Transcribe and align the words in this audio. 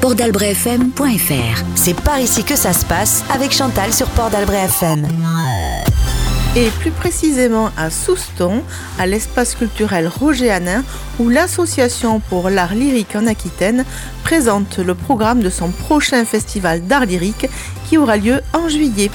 portalbrefm.fr. 0.00 1.64
C'est 1.74 2.00
par 2.00 2.18
ici 2.18 2.42
que 2.42 2.56
ça 2.56 2.72
se 2.72 2.86
passe 2.86 3.22
avec 3.32 3.52
Chantal 3.52 3.92
sur 3.92 4.08
Port 4.08 4.30
d'Albret 4.30 4.64
FM. 4.64 5.06
Et 6.56 6.68
plus 6.80 6.90
précisément 6.90 7.70
à 7.76 7.90
Souston, 7.90 8.62
à 8.98 9.06
l'espace 9.06 9.54
culturel 9.54 10.08
Roger 10.08 10.50
Hanin, 10.50 10.84
où 11.18 11.28
l'association 11.28 12.18
pour 12.18 12.48
l'art 12.48 12.74
lyrique 12.74 13.14
en 13.14 13.26
Aquitaine 13.26 13.84
présente 14.24 14.78
le 14.78 14.94
programme 14.94 15.40
de 15.40 15.50
son 15.50 15.68
prochain 15.68 16.24
festival 16.24 16.82
d'art 16.86 17.04
lyrique 17.04 17.48
qui 17.88 17.98
aura 17.98 18.16
lieu 18.16 18.40
en 18.54 18.68
juillet. 18.68 19.10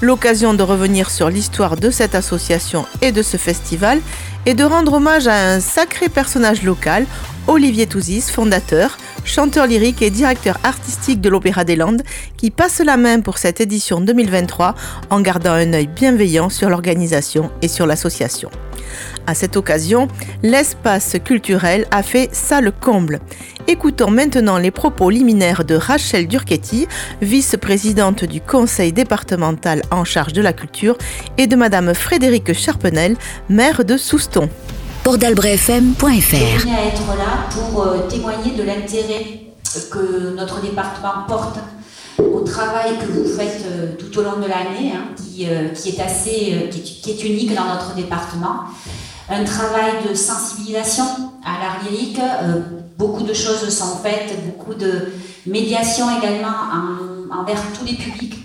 L'occasion 0.00 0.54
de 0.54 0.62
revenir 0.62 1.10
sur 1.10 1.28
l'histoire 1.28 1.76
de 1.76 1.90
cette 1.90 2.14
association 2.14 2.86
et 3.02 3.12
de 3.12 3.22
ce 3.22 3.36
festival 3.36 4.00
et 4.46 4.54
de 4.54 4.64
rendre 4.64 4.94
hommage 4.94 5.28
à 5.28 5.52
un 5.52 5.60
sacré 5.60 6.08
personnage 6.08 6.62
local, 6.62 7.06
Olivier 7.46 7.86
Touzis, 7.86 8.22
fondateur, 8.22 8.96
chanteur 9.24 9.66
lyrique 9.66 10.02
et 10.02 10.10
directeur 10.10 10.58
artistique 10.64 11.20
de 11.20 11.28
l'Opéra 11.28 11.64
des 11.64 11.76
Landes, 11.76 12.02
qui 12.36 12.50
passe 12.50 12.80
la 12.80 12.96
main 12.96 13.20
pour 13.20 13.38
cette 13.38 13.60
édition 13.60 14.00
2023 14.00 14.74
en 15.10 15.20
gardant 15.20 15.52
un 15.52 15.72
œil 15.72 15.86
bienveillant 15.86 16.48
sur 16.48 16.70
l'organisation 16.70 17.50
et 17.62 17.68
sur 17.68 17.86
l'association. 17.86 18.50
À 19.26 19.34
cette 19.34 19.56
occasion, 19.56 20.08
l'espace 20.42 21.16
culturel 21.24 21.86
a 21.90 22.02
fait 22.02 22.28
ça 22.32 22.60
le 22.60 22.72
comble. 22.72 23.20
Écoutons 23.68 24.10
maintenant 24.10 24.58
les 24.58 24.72
propos 24.72 25.10
liminaires 25.10 25.64
de 25.64 25.76
Rachel 25.76 26.26
Durchetti, 26.26 26.88
vice-présidente 27.20 28.24
du 28.24 28.40
conseil 28.40 28.92
départemental 28.92 29.82
en 29.90 30.04
charge 30.04 30.32
de 30.32 30.42
la 30.42 30.52
culture, 30.52 30.98
et 31.38 31.46
de 31.46 31.56
Madame 31.56 31.94
Frédérique 31.94 32.52
Charpenel, 32.52 33.16
maire 33.48 33.84
de 33.84 33.96
Souston. 33.96 34.48
Pordalbrefm.fr 35.04 36.06
Je 36.06 36.68
à 36.68 36.86
être 36.86 37.06
là 37.18 37.48
pour 37.50 37.82
euh, 37.82 38.06
témoigner 38.08 38.52
de 38.52 38.62
l'intérêt 38.62 39.40
que 39.90 40.32
notre 40.36 40.60
département 40.60 41.24
porte 41.26 41.58
au 42.20 42.40
travail 42.42 42.98
que 43.00 43.06
vous 43.06 43.24
faites 43.36 43.64
euh, 43.66 43.96
tout 43.98 44.16
au 44.16 44.22
long 44.22 44.36
de 44.36 44.46
l'année, 44.46 44.92
hein, 44.94 45.08
qui, 45.16 45.48
euh, 45.48 45.70
qui, 45.70 45.88
est 45.88 46.00
assez, 46.00 46.70
qui 46.70 47.10
est 47.10 47.24
unique 47.24 47.52
dans 47.52 47.64
notre 47.64 47.96
département 47.96 48.66
un 49.28 49.42
travail 49.42 49.92
de 50.08 50.14
sensibilisation 50.14 51.04
à 51.44 51.60
l'art 51.60 51.80
lyrique. 51.90 52.20
Beaucoup 52.96 53.24
de 53.24 53.32
choses 53.32 53.68
sont 53.70 53.96
faites, 54.02 54.36
beaucoup 54.44 54.74
de 54.74 55.10
médiation 55.46 56.06
également 56.18 56.54
envers 57.32 57.60
tous 57.76 57.84
les 57.84 57.94
publics. 57.94 58.41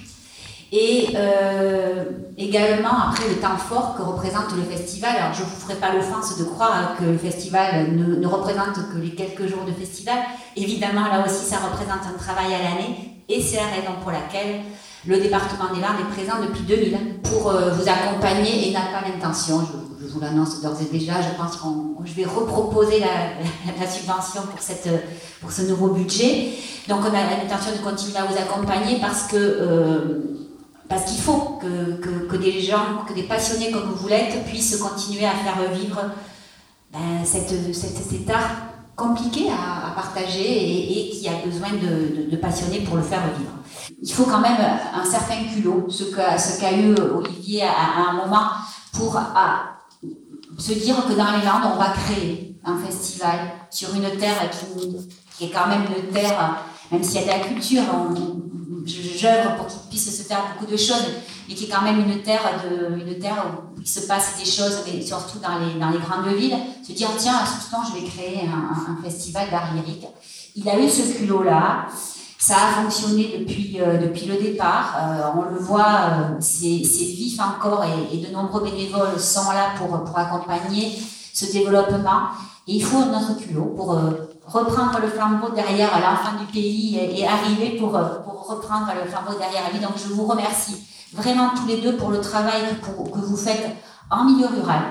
Et 0.71 1.09
euh, 1.15 2.03
également, 2.37 3.09
après 3.09 3.29
le 3.29 3.35
temps 3.35 3.55
fort 3.57 3.95
que 3.95 4.01
représente 4.01 4.53
le 4.55 4.63
festival, 4.63 5.15
alors 5.15 5.33
je 5.33 5.41
ne 5.41 5.45
vous 5.45 5.55
ferai 5.55 5.75
pas 5.75 5.93
l'offense 5.93 6.37
de 6.37 6.43
croire 6.43 6.95
que 6.99 7.05
le 7.05 7.17
festival 7.17 7.95
ne, 7.95 8.27
représente 8.27 8.75
que 8.91 8.97
les 8.97 9.11
quelques 9.11 9.47
jours 9.47 9.63
de 9.65 9.71
festival. 9.71 10.17
Évidemment, 10.57 11.07
là 11.07 11.23
aussi, 11.25 11.45
ça 11.45 11.57
représente 11.57 12.05
un 12.13 12.17
travail 12.17 12.53
à 12.53 12.57
l'année 12.57 13.23
et 13.29 13.41
c'est 13.41 13.57
la 13.57 13.67
raison 13.67 13.93
pour 14.01 14.11
laquelle 14.11 14.61
le 15.05 15.17
département 15.19 15.73
des 15.73 15.79
Landes 15.79 16.01
est 16.01 16.13
présent 16.13 16.41
depuis 16.41 16.63
2000 16.63 16.97
pour 17.23 17.49
euh, 17.49 17.71
vous 17.71 17.87
accompagner 17.87 18.67
et 18.67 18.73
n'a 18.73 18.81
pas 18.81 19.07
l'intention, 19.07 19.61
je, 19.61 20.07
vous 20.07 20.19
l'annonce 20.19 20.61
d'ores 20.61 20.81
et 20.81 20.91
déjà, 20.91 21.21
je 21.21 21.41
pense 21.41 21.55
que 21.55 21.63
je 22.05 22.13
vais 22.13 22.25
reproposer 22.25 22.99
la, 22.99 23.87
subvention 23.89 24.41
pour, 24.51 24.59
cette, 24.59 24.89
pour 25.39 25.49
ce 25.49 25.61
nouveau 25.61 25.89
budget. 25.89 26.49
Donc 26.89 26.99
on 27.03 27.15
a 27.15 27.37
l'intention 27.37 27.71
de 27.71 27.77
continuer 27.77 28.17
à 28.17 28.25
vous 28.25 28.37
accompagner 28.37 28.99
parce 28.99 29.23
que... 29.27 29.37
Euh, 29.37 30.36
parce 30.89 31.05
qu'il 31.05 31.21
faut 31.21 31.59
que, 31.59 32.37
des 32.37 32.61
gens, 32.61 33.03
que 33.07 33.13
des 33.13 33.23
passionnés 33.23 33.71
comme 33.71 33.91
vous 33.91 34.07
l'êtes 34.07 34.45
puissent 34.45 34.77
continuer 34.77 35.25
à 35.25 35.31
faire 35.31 35.71
vivre 35.73 36.01
ben, 36.93 37.25
cette, 37.25 37.73
cet 37.73 38.29
art 38.29 38.67
compliqué 38.95 39.49
à, 39.51 39.91
partager 39.91 40.41
et, 40.41 41.09
qui 41.11 41.27
a 41.27 41.45
besoin 41.45 41.69
de, 41.71 42.35
passionnés 42.37 42.81
pour 42.81 42.97
le 42.97 43.03
faire 43.03 43.21
vivre. 43.37 43.51
Il 44.01 44.11
faut 44.11 44.23
quand 44.23 44.39
même 44.39 44.57
un 44.93 45.05
certain 45.05 45.43
culot, 45.53 45.87
ce 45.89 46.05
qu'a 46.59 46.73
eu 46.73 46.95
Olivier 46.95 47.63
à, 47.63 48.09
un 48.09 48.13
moment 48.13 48.47
pour 48.93 49.19
se 50.57 50.73
dire 50.73 50.95
que 51.05 51.13
dans 51.13 51.31
les 51.31 51.45
Landes, 51.45 51.71
on 51.73 51.77
va 51.77 51.89
créer 51.89 52.57
un 52.65 52.77
festival 52.77 53.39
sur 53.69 53.93
une 53.93 54.09
terre 54.17 54.49
qui, 55.37 55.45
est 55.45 55.49
quand 55.49 55.67
même 55.67 55.83
une 55.95 56.11
terre, 56.11 56.57
même 56.91 57.03
s'il 57.03 57.21
y 57.21 57.23
a 57.29 57.33
de 57.33 57.39
la 57.39 57.47
culture, 57.47 57.83
j'œuvre 58.87 59.55
pour 59.55 59.67
qu'il 59.67 59.79
puisse 59.89 60.17
se 60.17 60.23
faire 60.23 60.43
beaucoup 60.53 60.71
de 60.71 60.77
choses, 60.77 61.05
mais 61.47 61.55
qui 61.55 61.65
est 61.65 61.67
quand 61.67 61.81
même 61.81 61.99
une 61.99 62.21
terre, 62.21 62.41
de, 62.63 62.99
une 62.99 63.19
terre 63.19 63.45
où 63.47 63.79
il 63.79 63.87
se 63.87 64.01
passe 64.01 64.37
des 64.37 64.49
choses, 64.49 64.79
mais 64.85 65.01
surtout 65.01 65.39
dans 65.39 65.59
les, 65.59 65.79
dans 65.79 65.89
les 65.89 65.99
grandes 65.99 66.27
villes, 66.35 66.57
se 66.85 66.93
dire 66.93 67.09
tiens, 67.17 67.37
à 67.37 67.45
ce 67.45 67.69
temps, 67.69 67.83
je 67.87 67.99
vais 67.99 68.07
créer 68.07 68.47
un, 68.47 68.93
un 68.93 69.03
festival 69.03 69.49
d'art. 69.49 69.69
Il 70.55 70.67
a 70.69 70.79
eu 70.79 70.89
ce 70.89 71.17
culot-là. 71.17 71.87
Ça 72.39 72.55
a 72.55 72.81
fonctionné 72.81 73.39
depuis, 73.39 73.77
euh, 73.79 73.97
depuis 73.97 74.25
le 74.25 74.37
départ. 74.37 74.95
Euh, 74.97 75.39
on 75.39 75.53
le 75.53 75.59
voit, 75.59 75.81
euh, 75.81 76.37
c'est 76.39 76.67
vif 76.67 77.39
encore 77.39 77.83
et, 77.83 78.17
de 78.17 78.31
nombreux 78.31 78.63
bénévoles 78.63 79.19
sont 79.19 79.51
là 79.51 79.71
pour, 79.77 80.03
pour 80.03 80.17
accompagner 80.17 80.97
ce 81.33 81.51
développement. 81.51 82.29
Et 82.67 82.75
il 82.75 82.83
faut 82.83 83.05
notre 83.05 83.37
culot 83.37 83.73
pour 83.75 83.99
reprendre 84.47 84.99
le 85.01 85.07
flambeau 85.07 85.49
derrière 85.49 85.91
l'enfant 85.99 86.37
du 86.39 86.45
pays 86.45 86.97
et, 86.97 87.27
arriver 87.27 87.77
pour, 87.77 87.91
pour 87.91 88.47
reprendre 88.47 88.87
le 88.95 89.09
flambeau 89.09 89.37
derrière 89.37 89.69
lui. 89.71 89.79
Donc 89.79 89.93
je 89.97 90.13
vous 90.13 90.25
remercie 90.25 90.87
vraiment 91.13 91.49
tous 91.55 91.67
les 91.67 91.81
deux 91.81 91.97
pour 91.97 92.09
le 92.09 92.21
travail 92.21 92.63
que, 92.81 93.19
vous 93.19 93.37
faites 93.37 93.75
en 94.09 94.23
milieu 94.25 94.47
rural. 94.47 94.81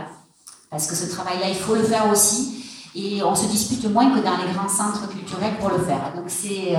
Parce 0.71 0.87
que 0.87 0.95
ce 0.95 1.11
travail-là, 1.11 1.49
il 1.49 1.55
faut 1.55 1.75
le 1.75 1.83
faire 1.83 2.11
aussi. 2.11 2.53
Et 2.95 3.22
on 3.22 3.34
se 3.34 3.47
dispute 3.47 3.84
moins 3.93 4.11
que 4.11 4.25
dans 4.25 4.37
les 4.39 4.53
grands 4.53 4.69
centres 4.69 5.09
culturels 5.09 5.56
pour 5.59 5.71
le 5.71 5.78
faire. 5.78 6.12
Donc 6.15 6.25
c'est 6.28 6.77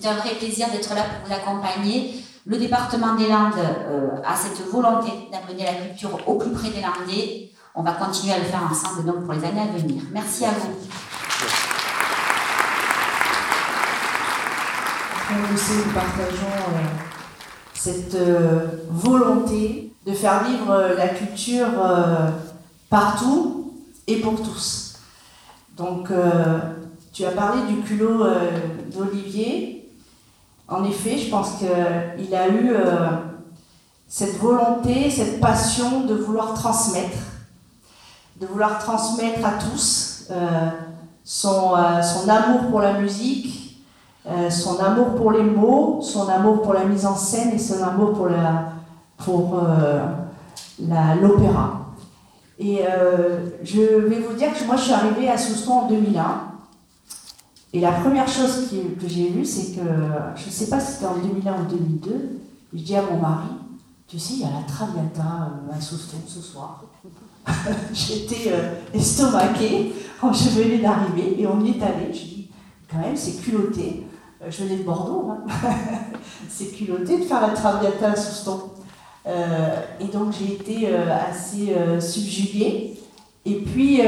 c'est 0.00 0.08
un 0.08 0.14
vrai 0.14 0.30
plaisir 0.30 0.68
d'être 0.70 0.94
là 0.94 1.02
pour 1.02 1.28
vous 1.28 1.34
accompagner. 1.34 2.24
Le 2.46 2.56
département 2.56 3.14
des 3.16 3.28
Landes 3.28 3.52
euh, 3.58 4.08
a 4.24 4.34
cette 4.34 4.66
volonté 4.70 5.10
d'amener 5.30 5.64
la 5.64 5.74
culture 5.74 6.18
au 6.26 6.36
plus 6.36 6.50
près 6.52 6.70
des 6.70 6.80
Landais. 6.80 7.50
On 7.74 7.82
va 7.82 7.92
continuer 7.92 8.32
à 8.32 8.38
le 8.38 8.44
faire 8.44 8.62
ensemble 8.68 9.04
donc 9.04 9.24
pour 9.24 9.34
les 9.34 9.44
années 9.44 9.60
à 9.60 9.78
venir. 9.78 10.02
Merci 10.12 10.46
à 10.46 10.52
vous. 10.52 11.19
Nous 15.32 15.54
aussi, 15.54 15.72
nous 15.86 15.92
partageons 15.92 16.58
euh, 16.68 16.82
cette 17.74 18.14
euh, 18.14 18.66
volonté 18.90 19.92
de 20.06 20.12
faire 20.12 20.44
vivre 20.44 20.94
la 20.96 21.08
culture 21.08 21.68
partout 22.88 23.74
et 24.06 24.16
pour 24.16 24.42
tous. 24.42 24.94
Donc, 25.76 26.10
tu 27.12 27.24
as 27.26 27.30
parlé 27.32 27.70
du 27.70 27.82
culot 27.82 28.24
d'Olivier. 28.90 29.80
En 30.70 30.84
effet, 30.84 31.18
je 31.18 31.28
pense 31.28 31.56
qu'il 31.58 32.34
a 32.34 32.48
eu 32.48 32.70
euh, 32.72 33.08
cette 34.06 34.38
volonté, 34.38 35.10
cette 35.10 35.40
passion 35.40 36.02
de 36.02 36.14
vouloir 36.14 36.54
transmettre, 36.54 37.18
de 38.40 38.46
vouloir 38.46 38.78
transmettre 38.78 39.44
à 39.44 39.52
tous 39.52 40.26
euh, 40.30 40.36
euh, 40.36 42.02
son, 42.02 42.28
amour 42.28 42.70
pour 42.70 42.80
la 42.80 42.92
musique, 43.00 43.59
son 44.50 44.78
amour 44.78 45.14
pour 45.14 45.32
les 45.32 45.42
mots, 45.42 46.00
son 46.02 46.28
amour 46.28 46.62
pour 46.62 46.74
la 46.74 46.84
mise 46.84 47.06
en 47.06 47.16
scène 47.16 47.50
et 47.54 47.58
son 47.58 47.82
amour 47.82 48.12
pour 48.12 48.28
la 48.28 48.72
pour 49.16 49.60
l'opéra. 51.20 51.86
Et 52.58 52.82
je 53.62 53.80
vais 53.80 54.20
vous 54.20 54.34
dire 54.34 54.52
que 54.52 54.64
moi 54.64 54.76
je 54.76 54.82
suis 54.82 54.92
arrivée 54.92 55.28
à 55.28 55.38
Souston 55.38 55.72
en 55.72 55.88
2001. 55.88 56.50
Et 57.72 57.80
la 57.80 57.92
première 57.92 58.28
chose 58.28 58.68
que 58.70 59.08
j'ai 59.08 59.28
vue, 59.28 59.44
c'est 59.44 59.76
que, 59.76 59.86
je 60.36 60.46
ne 60.46 60.50
sais 60.50 60.68
pas 60.68 60.80
si 60.80 60.92
c'était 60.92 61.06
en 61.06 61.16
2001 61.16 61.52
ou 61.52 61.64
2002, 61.70 62.40
je 62.74 62.78
dis 62.78 62.96
à 62.96 63.02
mon 63.02 63.18
mari, 63.18 63.48
tu 64.10 64.18
sais, 64.18 64.34
il 64.34 64.40
y 64.40 64.44
a 64.44 64.48
la 64.48 64.62
Traviata 64.66 65.22
euh, 65.22 65.76
à 65.76 65.80
Souston 65.80 66.16
ce 66.26 66.40
soir. 66.40 66.82
J'étais 67.92 68.52
euh, 68.52 68.74
estomaquée 68.92 69.92
quand 70.20 70.32
je 70.32 70.48
venais 70.48 70.78
d'arriver 70.78 71.40
et 71.40 71.46
on 71.46 71.60
y 71.64 71.70
est 71.70 71.82
allé. 71.82 72.12
Je 72.12 72.18
dis, 72.18 72.50
quand 72.90 72.98
même, 72.98 73.16
c'est 73.16 73.40
culotté. 73.40 74.06
Euh, 74.42 74.50
je 74.50 74.64
venais 74.64 74.76
de 74.76 74.82
Bordeaux, 74.82 75.30
hein. 75.30 75.44
c'est 76.48 76.72
culotté 76.72 77.18
de 77.18 77.24
faire 77.24 77.40
la 77.40 77.50
Traviata 77.50 78.12
à 78.12 78.16
Souston. 78.16 78.70
et 79.26 80.04
donc 80.06 80.32
j'ai 80.32 80.54
été 80.54 80.94
assez 80.94 81.74
subjuguée. 82.00 82.98
Et 83.44 83.56
puis, 83.56 84.02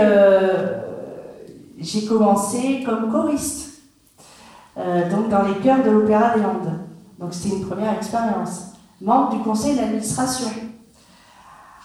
j'ai 1.82 2.04
commencé 2.04 2.82
comme 2.84 3.10
choriste, 3.10 3.82
euh, 4.78 5.10
donc 5.10 5.28
dans 5.28 5.42
les 5.42 5.54
chœurs 5.56 5.82
de 5.82 5.90
l'Opéra 5.90 6.34
des 6.34 6.42
Landes. 6.42 6.78
Donc 7.18 7.34
c'était 7.34 7.56
une 7.56 7.66
première 7.66 7.94
expérience. 7.94 8.72
Membre 9.00 9.36
du 9.36 9.42
conseil 9.42 9.76
d'administration, 9.76 10.48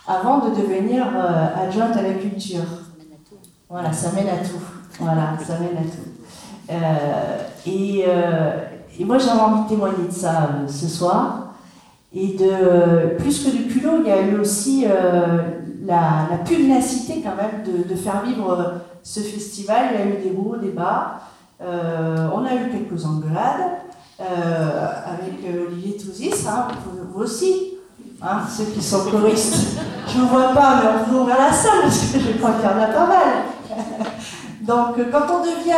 avant 0.08 0.48
de 0.48 0.56
devenir 0.56 1.06
euh, 1.16 1.68
adjointe 1.68 1.98
à 1.98 2.02
la 2.04 2.14
culture. 2.14 2.64
Voilà, 3.70 3.92
ça 3.92 4.12
mène 4.12 4.30
à 4.30 4.38
tout. 4.38 4.62
Voilà, 5.00 5.38
ça 5.46 5.60
mène 5.60 5.78
à 5.78 5.82
tout. 5.82 6.17
Euh, 6.70 7.38
et, 7.66 8.06
et, 9.00 9.06
moi 9.06 9.18
j'avais 9.18 9.40
envie 9.40 9.64
de 9.64 9.70
témoigner 9.70 10.08
de 10.08 10.14
ça 10.14 10.50
ce 10.68 10.88
soir. 10.88 11.54
Et 12.14 12.38
plus 13.18 13.44
que 13.44 13.50
du 13.56 13.68
culot, 13.68 14.02
il 14.04 14.08
y 14.08 14.12
a 14.12 14.22
eu 14.22 14.40
aussi 14.40 14.86
la, 15.86 16.28
la, 16.30 16.38
pugnacité 16.46 17.22
quand 17.22 17.36
même 17.36 17.64
de, 17.88 17.96
faire 17.96 18.24
vivre 18.24 18.76
ce 19.04 19.20
festival. 19.20 19.90
Il 19.92 20.00
y 20.00 20.04
a 20.04 20.06
eu 20.06 20.24
des 20.24 20.68
des 20.68 20.74
bas. 20.74 21.20
Euh, 21.62 22.30
on 22.34 22.46
a 22.46 22.54
eu 22.54 22.70
quelques 22.70 22.90
quelques 22.90 23.06
engueulades 23.06 23.82
avec 24.20 25.68
Olivier 25.68 25.98
Touzis, 25.98 26.48
hein, 26.48 26.68
vous, 27.14 27.22
aussi, 27.22 27.74
hein, 28.22 28.42
ceux 28.50 28.66
qui 28.66 28.82
sont 28.82 29.10
choristes. 29.10 29.78
Je 30.08 30.18
ne 30.18 30.24
vous 30.24 30.30
vois 30.30 30.54
pas, 30.54 30.82
mais 30.82 30.90
on 30.90 31.12
vous 31.12 31.20
ouvre 31.20 31.30
la 31.30 31.52
salle 31.52 31.82
parce 31.84 32.00
que 32.00 32.20
je 32.20 32.38
crois 32.38 32.52
qu'il 32.54 32.64
y 32.64 32.74
en 32.74 32.82
a 32.82 32.88
pas 32.88 33.08
mal. 33.08 33.28
Donc, 34.68 34.98
quand 35.12 35.26
on 35.34 35.42
devient 35.44 35.72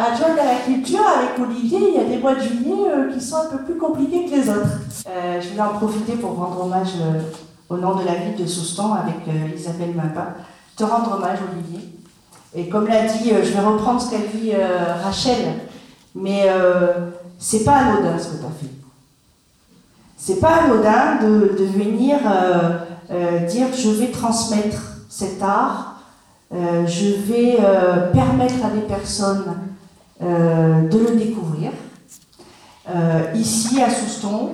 adjoint 0.00 0.32
à 0.40 0.54
la 0.54 0.60
culture 0.64 1.06
avec 1.06 1.38
Olivier, 1.38 1.78
il 1.88 1.94
y 1.94 2.04
a 2.04 2.08
des 2.08 2.16
mois 2.16 2.34
de 2.34 2.40
juillet 2.40 2.74
qui 3.12 3.20
sont 3.20 3.36
un 3.36 3.56
peu 3.56 3.64
plus 3.64 3.76
compliqués 3.76 4.24
que 4.24 4.30
les 4.30 4.48
autres. 4.48 4.80
je 5.04 5.48
vais 5.54 5.60
en 5.60 5.74
profiter 5.74 6.14
pour 6.14 6.36
rendre 6.36 6.64
hommage 6.64 6.94
au 7.68 7.76
nom 7.76 7.96
de 7.96 8.04
la 8.06 8.14
ville 8.14 8.36
de 8.36 8.46
Soustan 8.46 8.94
avec 8.94 9.16
Isabelle 9.54 9.94
Mapa. 9.94 10.34
Te 10.76 10.84
rendre 10.84 11.16
hommage, 11.16 11.38
Olivier. 11.52 11.90
Et 12.54 12.68
comme 12.70 12.86
l'a 12.86 13.04
dit, 13.04 13.28
je 13.28 13.52
vais 13.52 13.60
reprendre 13.60 14.00
ce 14.00 14.10
qu'a 14.10 14.18
dit 14.18 14.52
Rachel, 15.04 15.54
mais 16.14 16.48
c'est 17.38 17.64
pas 17.64 17.74
anodin 17.74 18.18
ce 18.18 18.28
que 18.28 18.36
tu 18.38 18.44
as 18.46 18.60
fait. 18.60 18.72
C'est 20.16 20.38
pas 20.38 20.62
anodin 20.62 21.16
de, 21.20 21.56
de 21.58 21.64
venir 21.64 22.18
euh, 22.24 22.78
euh, 23.10 23.40
dire 23.40 23.66
je 23.76 23.90
vais 23.90 24.12
transmettre 24.12 24.80
cet 25.08 25.42
art, 25.42 25.91
euh, 26.54 26.86
je 26.86 27.14
vais 27.14 27.58
permettre 28.12 28.64
à 28.64 28.70
des 28.70 28.82
personnes 28.82 29.44
de 30.20 30.98
le 30.98 31.16
découvrir. 31.16 31.72
ici 33.34 33.82
à 33.82 33.90
Souston, 33.90 34.52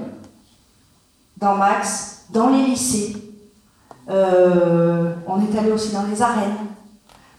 dans 1.36 1.56
Max, 1.56 2.24
dans 2.30 2.48
les 2.50 2.62
lycées, 2.64 3.16
on 4.08 5.42
est 5.42 5.58
allé 5.58 5.72
aussi 5.72 5.92
dans 5.92 6.04
les 6.04 6.22
arènes 6.22 6.68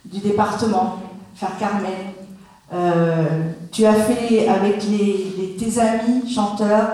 du 0.06 0.20
département, 0.20 0.98
faire 1.36 1.58
Carmen, 1.60 1.92
euh, 2.74 3.26
tu 3.72 3.86
as 3.86 3.94
fait 3.94 4.48
avec 4.48 4.80
tes 4.80 5.80
amis 5.80 6.32
chanteurs, 6.32 6.90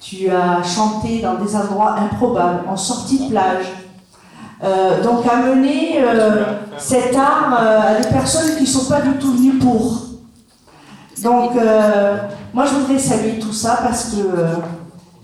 tu 0.00 0.30
as 0.30 0.62
chanté 0.62 1.20
dans 1.20 1.34
des 1.34 1.54
endroits 1.56 1.96
improbables, 1.98 2.68
en 2.68 2.76
sortie 2.76 3.24
de 3.24 3.30
plage. 3.30 3.66
Euh, 4.62 5.02
donc 5.02 5.24
amener 5.26 6.02
euh, 6.02 6.44
cet 6.78 7.14
art 7.14 7.54
à 7.54 8.00
des 8.00 8.08
personnes 8.08 8.56
qui 8.56 8.62
ne 8.62 8.68
sont 8.68 8.88
pas 8.88 9.00
du 9.00 9.12
tout 9.18 9.32
venues 9.32 9.58
pour. 9.58 10.02
Donc 11.22 11.52
moi 12.54 12.64
je 12.64 12.74
voudrais 12.74 12.98
saluer 12.98 13.38
tout 13.40 13.52
ça 13.52 13.80
parce 13.82 14.14
que 14.14 14.18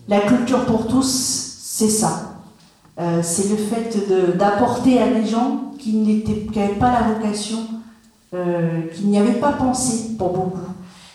la 0.09 0.21
culture 0.21 0.65
pour 0.65 0.89
tous, 0.89 1.57
c'est 1.61 1.89
ça. 1.89 2.35
c'est 3.23 3.49
le 3.49 3.57
fait 3.57 4.37
d'apporter 4.37 5.01
à 5.01 5.07
des 5.07 5.25
gens 5.25 5.73
qui 5.79 5.95
n'avaient 6.53 6.75
pas 6.75 6.91
la 6.91 7.15
vocation 7.15 7.59
euh, 8.35 8.89
qu'il 8.93 9.11
n'y 9.11 9.19
avait 9.19 9.39
pas 9.39 9.53
pensé 9.53 10.17
pour 10.19 10.33
beaucoup. 10.33 10.59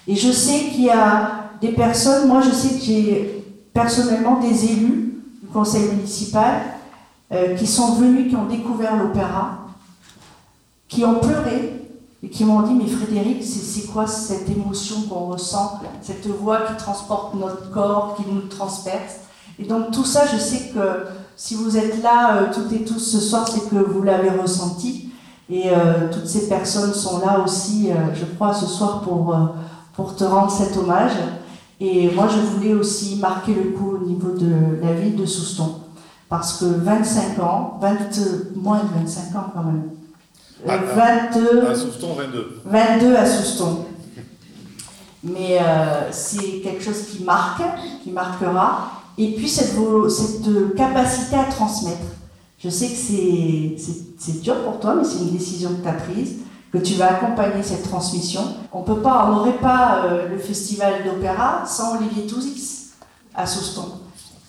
Et 0.07 0.15
je 0.15 0.31
sais 0.31 0.69
qu'il 0.71 0.85
y 0.85 0.89
a 0.89 1.49
des 1.59 1.73
personnes, 1.73 2.29
moi 2.29 2.41
je 2.41 2.51
sais 2.51 2.75
que 2.75 2.85
j'ai 2.85 3.45
personnellement 3.73 4.39
des 4.39 4.71
élus 4.71 5.21
du 5.41 5.47
conseil 5.51 5.89
municipal 5.89 6.61
euh, 7.31 7.55
qui 7.55 7.67
sont 7.67 7.93
venus, 7.93 8.29
qui 8.29 8.35
ont 8.35 8.47
découvert 8.47 8.95
l'opéra, 8.95 9.59
qui 10.87 11.05
ont 11.05 11.19
pleuré 11.19 11.85
et 12.23 12.29
qui 12.29 12.43
m'ont 12.43 12.63
dit 12.63 12.73
Mais 12.73 12.87
Frédéric, 12.87 13.43
c'est 13.43 13.85
quoi 13.85 14.07
cette 14.07 14.49
émotion 14.49 15.03
qu'on 15.03 15.27
ressent, 15.27 15.79
cette 16.01 16.25
voix 16.25 16.61
qui 16.61 16.75
transporte 16.77 17.35
notre 17.35 17.69
corps, 17.69 18.15
qui 18.17 18.23
nous 18.31 18.41
transperce? 18.41 19.17
Et 19.59 19.65
donc 19.65 19.91
tout 19.91 20.05
ça, 20.05 20.25
je 20.25 20.39
sais 20.39 20.71
que 20.73 21.05
si 21.35 21.53
vous 21.53 21.77
êtes 21.77 22.01
là 22.01 22.37
euh, 22.37 22.45
toutes 22.51 22.71
et 22.73 22.83
tous 22.83 22.97
ce 22.97 23.19
soir, 23.19 23.47
c'est 23.47 23.69
que 23.69 23.75
vous 23.75 24.01
l'avez 24.01 24.31
ressenti. 24.31 25.11
Et 25.51 25.69
euh, 25.69 26.11
toutes 26.11 26.27
ces 26.27 26.49
personnes 26.49 26.93
sont 26.95 27.19
là 27.19 27.39
aussi, 27.43 27.89
je 28.13 28.25
crois, 28.25 28.53
ce 28.53 28.65
soir 28.65 29.01
pour, 29.01 29.35
pour 29.93 30.15
te 30.15 30.23
rendre 30.23 30.51
cet 30.51 30.77
hommage. 30.77 31.13
Et 31.79 32.09
moi, 32.11 32.27
je 32.27 32.39
voulais 32.39 32.73
aussi 32.73 33.17
marquer 33.17 33.53
le 33.53 33.71
coup 33.71 33.91
au 33.95 34.05
niveau 34.05 34.31
de 34.31 34.79
la 34.81 34.93
ville 34.93 35.15
de 35.15 35.25
Souston. 35.25 35.78
Parce 36.29 36.59
que 36.59 36.65
25 36.65 37.39
ans, 37.39 37.79
20, 37.81 37.97
moins 38.55 38.83
de 38.83 38.99
25 39.01 39.35
ans 39.35 39.51
quand 39.53 39.63
même. 39.63 39.89
22, 40.65 41.67
à 41.67 41.75
Souston, 41.75 42.13
22. 42.15 42.61
22 42.65 43.15
à 43.15 43.25
Souston. 43.25 43.85
Mais 45.23 45.59
c'est 46.11 46.61
quelque 46.61 46.83
chose 46.83 47.01
qui 47.11 47.23
marque, 47.23 47.63
qui 48.03 48.11
marquera. 48.11 48.91
Et 49.17 49.33
puis 49.33 49.49
cette, 49.49 49.73
cette 50.09 50.75
capacité 50.75 51.35
à 51.35 51.45
transmettre. 51.45 52.05
Je 52.61 52.69
sais 52.69 52.87
que 52.87 53.79
c'est 54.17 54.41
dur 54.41 54.63
pour 54.63 54.79
toi, 54.79 54.95
mais 54.95 55.05
c'est 55.05 55.19
une 55.19 55.31
décision 55.31 55.69
que 55.69 55.81
tu 55.81 55.87
as 55.87 55.93
prise, 55.93 56.35
que 56.73 56.77
tu 56.77 56.95
vas 56.95 57.13
accompagner 57.13 57.63
cette 57.63 57.83
transmission. 57.83 58.41
On 58.73 58.81
peut 58.81 58.99
pas, 58.99 59.27
on 59.29 59.35
n'aurait 59.35 59.57
pas 59.57 60.03
euh, 60.05 60.27
le 60.27 60.37
festival 60.37 61.05
d'opéra 61.05 61.63
sans 61.65 61.97
Olivier 61.97 62.27
Touzix 62.27 62.91
à 63.33 63.45
Souston. 63.45 63.85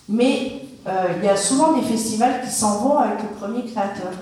Mais 0.09 0.60
euh, 0.60 0.60
il 0.87 1.25
y 1.25 1.29
a 1.29 1.37
souvent 1.37 1.75
des 1.75 1.83
festivals 1.83 2.41
qui 2.45 2.51
s'en 2.51 2.79
vont 2.79 2.99
avec 2.99 3.23
le 3.23 3.29
premier 3.29 3.65
créateur. 3.65 4.13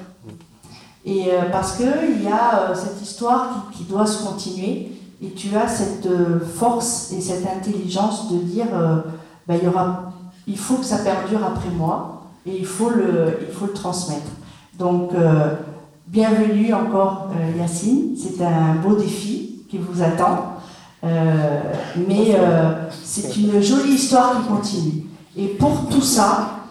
Et 1.04 1.28
euh, 1.28 1.50
parce 1.50 1.76
qu'il 1.76 2.22
y 2.22 2.28
a 2.28 2.74
cette 2.74 3.00
histoire 3.00 3.70
qui, 3.72 3.84
doit 3.84 4.06
se 4.06 4.24
continuer, 4.24 4.92
et 5.22 5.30
tu 5.30 5.56
as 5.56 5.66
cette 5.66 6.08
force 6.54 7.12
et 7.12 7.20
cette 7.20 7.46
intelligence 7.46 8.30
de 8.30 8.38
dire, 8.38 8.66
ben, 9.48 9.58
il, 10.46 10.58
faut 10.58 10.74
que 10.74 10.84
ça 10.84 10.98
perdure 10.98 11.44
après 11.44 11.70
moi 11.70 12.18
et 12.46 12.56
il 12.58 12.66
faut 12.66 12.90
le, 12.90 13.48
transmettre. 13.74 14.30
Donc, 14.78 15.12
euh, 15.14 15.54
bienvenue 16.06 16.72
encore 16.72 17.30
euh, 17.32 17.58
Yacine, 17.58 18.16
c'est 18.16 18.42
un 18.44 18.76
beau 18.76 18.94
défi 18.94 19.64
qui 19.68 19.78
vous 19.78 20.02
attend, 20.02 20.54
euh, 21.04 21.60
mais 22.06 22.36
c'est 23.02 23.36
une 23.36 23.60
jolie 23.60 23.94
histoire 23.94 24.40
qui 24.40 24.48
continue. 24.48 25.07
Et 25.38 25.46
pour 25.46 25.88
tout 25.88 26.02
ça, 26.02 26.64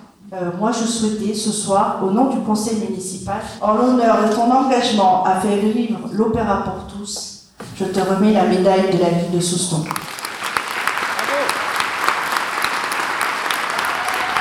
moi 0.60 0.72
je 0.74 0.86
souhaitais 0.86 1.34
ce 1.34 1.52
soir, 1.52 2.00
au 2.04 2.12
nom 2.12 2.26
du 2.30 2.40
conseil 2.42 2.78
municipal, 2.90 3.38
en 3.62 3.76
l'honneur 3.76 4.28
de 4.28 4.36
ton 4.36 4.52
engagement 4.52 5.24
à 5.24 5.40
faire 5.40 5.58
vivre 5.58 6.00
l'opéra 6.12 6.64
pour 6.64 6.94
tous, 6.94 7.46
je 7.76 7.86
te 7.86 8.00
remets 8.02 8.34
la 8.34 8.44
médaille 8.44 8.92
de 8.92 9.02
la 9.02 9.10
ville 9.10 9.32
de 9.34 9.40
Souston. 9.40 9.84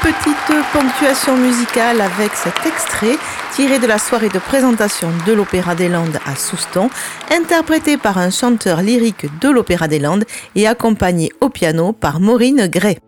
petite 0.02 0.64
ponctuation 0.72 1.36
musicale 1.36 2.00
avec 2.00 2.32
cet 2.34 2.64
extrait 2.64 3.18
tiré 3.52 3.80
de 3.80 3.86
la 3.88 3.98
soirée 3.98 4.28
de 4.28 4.38
présentation 4.38 5.08
de 5.26 5.32
l'Opéra 5.32 5.74
des 5.74 5.88
Landes 5.88 6.18
à 6.24 6.36
Souston, 6.36 6.90
interprété 7.32 7.96
par 7.96 8.18
un 8.18 8.30
chanteur 8.30 8.82
lyrique 8.82 9.26
de 9.40 9.48
l'Opéra 9.48 9.88
des 9.88 9.98
Landes 9.98 10.24
et 10.54 10.68
accompagné 10.68 11.32
au 11.40 11.48
piano 11.48 11.92
par 11.92 12.20
Maureen 12.20 12.68
Gray. 12.68 12.98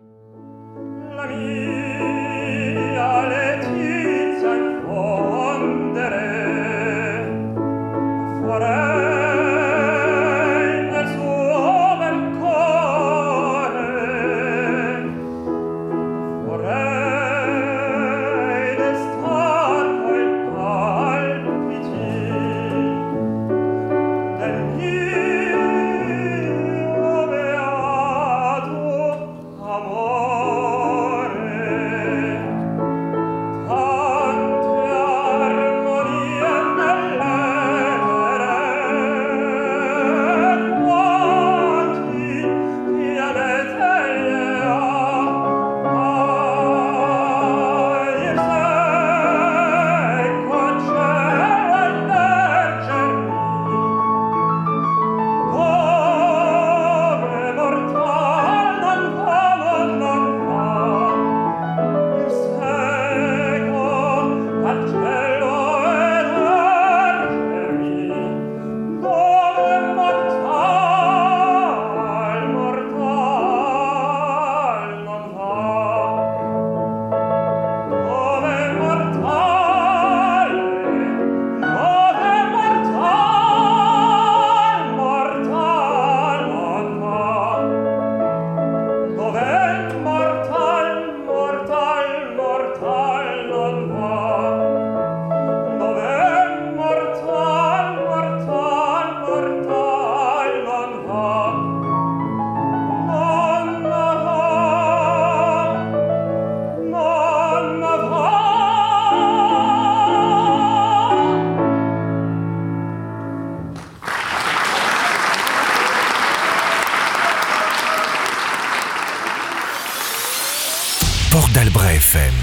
Port 121.31 121.49
d'Albret 121.53 121.97
FM. 121.97 122.33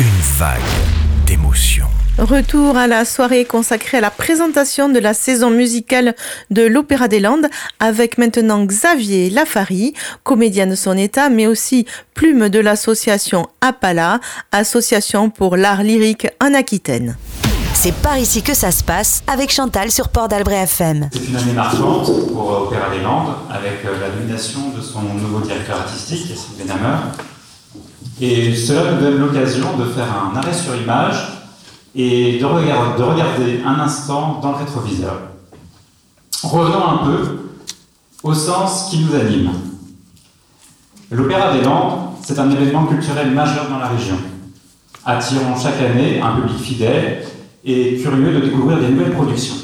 Une 0.00 0.20
vague 0.36 0.60
d'émotions. 1.26 1.88
Retour 2.18 2.76
à 2.76 2.86
la 2.86 3.06
soirée 3.06 3.46
consacrée 3.46 3.96
à 3.96 4.00
la 4.02 4.10
présentation 4.10 4.90
de 4.90 4.98
la 4.98 5.14
saison 5.14 5.48
musicale 5.48 6.14
de 6.50 6.60
l'Opéra 6.60 7.08
des 7.08 7.20
Landes 7.20 7.46
avec 7.78 8.18
maintenant 8.18 8.66
Xavier 8.66 9.30
Lafari, 9.30 9.94
comédien 10.24 10.66
de 10.66 10.74
son 10.74 10.94
état, 10.98 11.30
mais 11.30 11.46
aussi 11.46 11.86
plume 12.12 12.50
de 12.50 12.58
l'association 12.58 13.48
APALA, 13.62 14.20
Association 14.52 15.30
pour 15.30 15.56
l'art 15.56 15.82
lyrique 15.82 16.28
en 16.44 16.52
Aquitaine. 16.52 17.16
C'est 17.72 17.94
par 17.94 18.18
ici 18.18 18.42
que 18.42 18.52
ça 18.52 18.72
se 18.72 18.84
passe 18.84 19.22
avec 19.26 19.50
Chantal 19.50 19.90
sur 19.90 20.10
Port 20.10 20.28
d'Albret 20.28 20.64
FM. 20.64 21.08
C'est 21.10 21.28
une 21.30 21.36
année 21.36 21.52
marquante 21.54 22.30
pour 22.30 22.52
euh, 22.52 22.66
Opéra 22.66 22.90
des 22.90 23.00
Landes 23.00 23.36
avec 23.48 23.86
euh, 23.86 23.98
la 23.98 24.14
nomination 24.14 24.68
de 24.76 24.82
son 24.82 25.00
nouveau 25.00 25.40
directeur 25.40 25.78
artistique, 25.80 26.26
Sylvain 26.36 26.74
Hammer. 26.74 27.14
Cela 28.20 28.92
nous 28.92 29.00
donne 29.00 29.18
l'occasion 29.18 29.78
de 29.78 29.84
faire 29.84 30.08
un 30.12 30.36
arrêt 30.36 30.52
sur 30.52 30.76
image 30.76 31.40
et 31.94 32.38
de, 32.38 32.44
regarder 32.44 33.62
un 33.64 33.80
instant 33.80 34.40
dans 34.42 34.50
le 34.50 34.58
rétroviseur. 34.58 35.22
Revenons 36.42 36.86
un 36.86 36.96
peu 36.98 37.38
au 38.22 38.34
sens 38.34 38.90
qui 38.90 38.98
nous 38.98 39.14
anime. 39.14 39.52
L'Opéra 41.10 41.54
des 41.54 41.62
Landes, 41.62 42.10
c'est 42.22 42.38
un 42.38 42.50
événement 42.50 42.84
culturel 42.84 43.30
majeur 43.30 43.70
dans 43.70 43.78
la 43.78 43.88
région, 43.88 44.16
attirant 45.06 45.58
chaque 45.58 45.80
année 45.80 46.20
un 46.20 46.42
public 46.42 46.58
fidèle 46.58 47.24
et 47.64 47.96
curieux 48.02 48.34
de 48.34 48.40
découvrir 48.40 48.80
des 48.80 48.88
nouvelles 48.88 49.14
productions. 49.14 49.56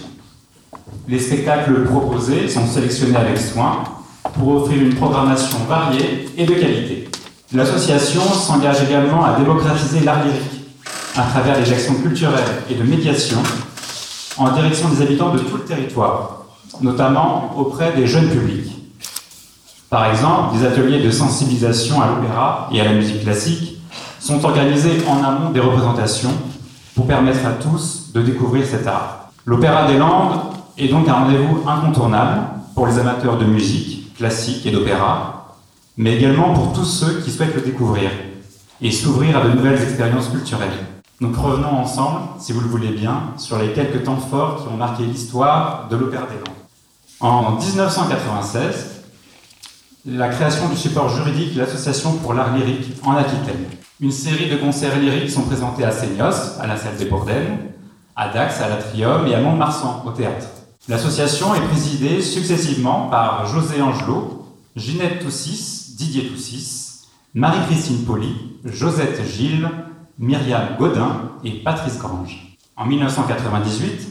Les 1.06 1.18
spectacles 1.18 1.84
proposés 1.84 2.48
sont 2.48 2.66
sélectionnés 2.66 3.16
avec 3.16 3.36
soin 3.36 3.84
pour 4.32 4.62
offrir 4.62 4.80
une 4.80 4.94
programmation 4.94 5.58
variée 5.68 6.30
et 6.38 6.46
de 6.46 6.54
qualité. 6.54 7.06
L'association 7.52 8.22
s'engage 8.22 8.82
également 8.82 9.24
à 9.24 9.38
démocratiser 9.38 10.00
l'art 10.00 10.24
lyrique 10.24 10.64
à 11.16 11.22
travers 11.22 11.58
des 11.62 11.72
actions 11.72 11.94
culturelles 11.94 12.62
et 12.68 12.74
de 12.74 12.82
médiation 12.82 13.38
en 14.36 14.50
direction 14.50 14.88
des 14.88 15.02
habitants 15.02 15.30
de 15.30 15.38
tout 15.38 15.56
le 15.56 15.62
territoire, 15.62 16.42
notamment 16.80 17.52
auprès 17.56 17.92
des 17.92 18.06
jeunes 18.06 18.28
publics. 18.30 18.72
Par 19.88 20.10
exemple, 20.10 20.58
des 20.58 20.66
ateliers 20.66 21.02
de 21.02 21.10
sensibilisation 21.10 22.02
à 22.02 22.08
l'opéra 22.08 22.68
et 22.72 22.80
à 22.80 22.84
la 22.84 22.94
musique 22.94 23.22
classique 23.22 23.80
sont 24.18 24.44
organisés 24.44 25.04
en 25.08 25.22
amont 25.22 25.50
des 25.50 25.60
représentations 25.60 26.34
pour 26.96 27.06
permettre 27.06 27.46
à 27.46 27.52
tous 27.52 28.10
de 28.12 28.22
découvrir 28.22 28.66
cet 28.66 28.88
art. 28.88 29.30
L'Opéra 29.44 29.86
des 29.86 29.98
Landes 29.98 30.40
est 30.76 30.88
donc 30.88 31.08
un 31.08 31.12
rendez-vous 31.12 31.62
incontournable 31.68 32.40
pour 32.74 32.88
les 32.88 32.98
amateurs 32.98 33.38
de 33.38 33.44
musique 33.44 34.14
classique 34.16 34.66
et 34.66 34.72
d'opéra, 34.72 35.35
mais 35.96 36.16
également 36.16 36.52
pour 36.52 36.72
tous 36.72 36.84
ceux 36.84 37.20
qui 37.20 37.30
souhaitent 37.30 37.54
le 37.54 37.62
découvrir 37.62 38.10
et 38.80 38.90
s'ouvrir 38.90 39.38
à 39.38 39.48
de 39.48 39.52
nouvelles 39.52 39.82
expériences 39.82 40.28
culturelles. 40.28 40.84
Donc 41.20 41.36
revenons 41.36 41.78
ensemble, 41.78 42.20
si 42.38 42.52
vous 42.52 42.60
le 42.60 42.68
voulez 42.68 42.90
bien, 42.90 43.32
sur 43.38 43.58
les 43.58 43.72
quelques 43.72 44.04
temps 44.04 44.18
forts 44.18 44.62
qui 44.62 44.68
ont 44.72 44.76
marqué 44.76 45.04
l'histoire 45.04 45.88
de 45.88 45.96
l'Opéra 45.96 46.26
des 46.26 46.34
Landes. 46.34 46.56
En 47.20 47.52
1996, 47.52 48.96
la 50.04 50.28
création 50.28 50.68
du 50.68 50.76
support 50.76 51.08
juridique 51.08 51.56
l'Association 51.56 52.12
pour 52.18 52.34
l'art 52.34 52.54
lyrique 52.54 52.92
en 53.02 53.16
Aquitaine. 53.16 53.64
Une 53.98 54.12
série 54.12 54.50
de 54.50 54.56
concerts 54.56 54.98
lyriques 54.98 55.30
sont 55.30 55.42
présentés 55.42 55.84
à 55.84 55.90
Seignos, 55.90 56.60
à 56.60 56.66
la 56.66 56.76
salle 56.76 56.96
des 56.98 57.06
Bourdaines, 57.06 57.58
à 58.14 58.28
Dax, 58.28 58.60
à 58.60 58.68
l'Atrium 58.68 59.26
et 59.26 59.34
à 59.34 59.40
Mont-de-Marsan, 59.40 60.04
au 60.06 60.10
théâtre. 60.10 60.46
L'association 60.88 61.54
est 61.54 61.66
présidée 61.68 62.20
successivement 62.20 63.08
par 63.08 63.46
José 63.46 63.80
Angelot, 63.80 64.46
Ginette 64.76 65.20
Toussis, 65.20 65.85
Didier 65.96 66.28
Toussis, 66.28 67.06
Marie-Christine 67.32 68.04
Poli, 68.04 68.58
Josette 68.64 69.26
Gilles, 69.26 69.70
Myriam 70.18 70.76
Godin 70.78 71.32
et 71.42 71.62
Patrice 71.62 71.98
Grange. 71.98 72.58
En 72.76 72.84
1998, 72.84 74.06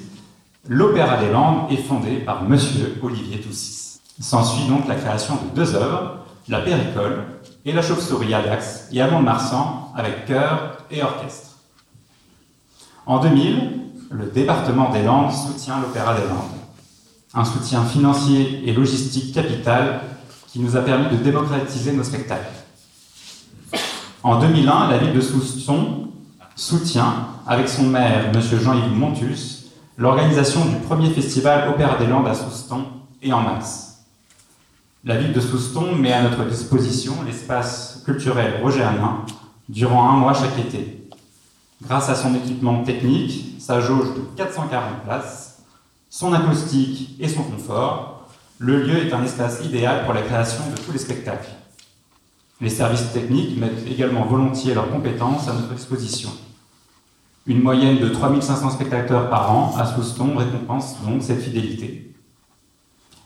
l'Opéra 0.67 1.17
des 1.17 1.29
Landes 1.29 1.71
est 1.71 1.77
fondé 1.77 2.15
par 2.17 2.41
Monsieur 2.41 2.97
Olivier 3.03 3.39
Toussis. 3.39 3.99
S'ensuit 4.19 4.67
donc 4.67 4.87
la 4.87 4.95
création 4.95 5.35
de 5.35 5.55
deux 5.55 5.75
œuvres, 5.75 6.25
La 6.47 6.61
Péricole 6.61 7.23
et 7.65 7.71
La 7.71 7.83
Chauve-souris 7.83 8.33
à 8.33 8.41
et 8.91 9.01
à 9.01 9.11
Mont-de-Marsan 9.11 9.91
avec 9.95 10.25
chœur 10.25 10.79
et 10.89 11.03
orchestre. 11.03 11.51
En 13.05 13.19
2000, 13.19 13.73
le 14.09 14.25
département 14.25 14.89
des 14.89 15.03
Landes 15.03 15.31
soutient 15.31 15.79
l'Opéra 15.81 16.15
des 16.15 16.27
Landes. 16.27 16.49
Un 17.35 17.45
soutien 17.45 17.83
financier 17.83 18.67
et 18.67 18.73
logistique 18.73 19.35
capital 19.35 20.01
qui 20.55 20.61
nous 20.61 20.77
a 20.77 20.81
permis 20.83 21.09
de 21.17 21.21
démocratiser 21.21 21.91
nos 21.91 22.05
spectacles. 22.05 22.63
En 24.23 24.39
2001, 24.39 24.89
la 24.89 24.99
ville 24.99 25.11
de 25.11 25.19
Souston 25.19 26.07
soutient, 26.55 27.27
avec 27.45 27.67
son 27.67 27.83
maire, 27.83 28.31
M. 28.33 28.39
Jean-Yves 28.41 28.95
Montus, 28.95 29.65
l'organisation 29.97 30.63
du 30.63 30.77
premier 30.77 31.09
festival 31.09 31.67
Opéra 31.67 31.97
des 31.97 32.07
Landes 32.07 32.29
à 32.29 32.33
Souston 32.33 32.85
et 33.21 33.33
en 33.33 33.41
mars. 33.41 34.05
La 35.03 35.17
ville 35.17 35.33
de 35.33 35.41
Souston 35.41 35.93
met 35.93 36.13
à 36.13 36.21
notre 36.21 36.45
disposition 36.45 37.15
l'espace 37.25 38.01
culturel 38.05 38.61
Roger 38.63 38.83
Hanin 38.83 39.25
durant 39.67 40.09
un 40.09 40.15
mois 40.15 40.33
chaque 40.33 40.57
été. 40.57 41.09
Grâce 41.83 42.07
à 42.07 42.15
son 42.15 42.33
équipement 42.33 42.81
technique, 42.83 43.57
sa 43.59 43.81
jauge 43.81 44.15
de 44.15 44.21
440 44.37 45.03
places, 45.03 45.63
son 46.09 46.31
acoustique 46.31 47.17
et 47.19 47.27
son 47.27 47.43
confort, 47.43 48.14
le 48.59 48.81
lieu 48.81 49.05
est 49.05 49.13
un 49.13 49.23
espace 49.23 49.63
idéal 49.65 50.05
pour 50.05 50.13
la 50.13 50.21
création 50.21 50.63
de 50.71 50.81
tous 50.81 50.91
les 50.93 50.99
spectacles. 50.99 51.49
Les 52.61 52.69
services 52.69 53.11
techniques 53.11 53.57
mettent 53.57 53.85
également 53.85 54.25
volontiers 54.25 54.73
leurs 54.73 54.89
compétences 54.89 55.49
à 55.49 55.53
notre 55.53 55.73
exposition. 55.73 56.29
Une 57.47 57.61
moyenne 57.61 57.99
de 57.99 58.07
3500 58.07 58.69
spectateurs 58.71 59.29
par 59.29 59.51
an 59.51 59.75
à 59.77 59.85
Souston 59.85 60.37
récompense 60.37 60.95
donc 61.03 61.21
cette 61.21 61.41
fidélité. 61.41 62.13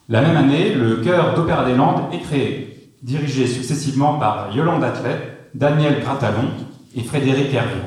La 0.09 0.21
même 0.21 0.35
année, 0.35 0.73
le 0.73 0.97
chœur 0.97 1.35
d'Opéra 1.35 1.63
des 1.63 1.75
Landes 1.75 2.11
est 2.11 2.21
créé, 2.21 2.91
dirigé 3.03 3.45
successivement 3.45 4.17
par 4.17 4.53
Yolande 4.55 4.83
Atlet, 4.83 5.37
Daniel 5.53 6.01
Gratalon 6.01 6.49
et 6.95 7.03
Frédéric 7.03 7.53
Hervieux. 7.53 7.83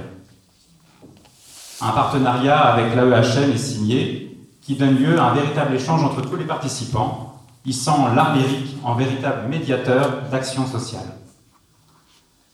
Un 1.81 1.91
partenariat 1.91 2.59
avec 2.59 2.95
l'AEHM 2.95 3.51
est 3.51 3.57
signé, 3.57 4.39
qui 4.61 4.77
donne 4.77 4.97
lieu 4.97 5.19
à 5.19 5.31
un 5.31 5.35
véritable 5.35 5.75
échange 5.75 6.05
entre 6.05 6.23
tous 6.23 6.37
les 6.37 6.45
participants, 6.45 7.32
hissant 7.65 8.13
l'art 8.15 8.35
lyrique 8.35 8.77
en 8.83 8.95
véritable 8.95 9.49
médiateur 9.49 10.23
d'action 10.31 10.67
sociale. 10.67 11.07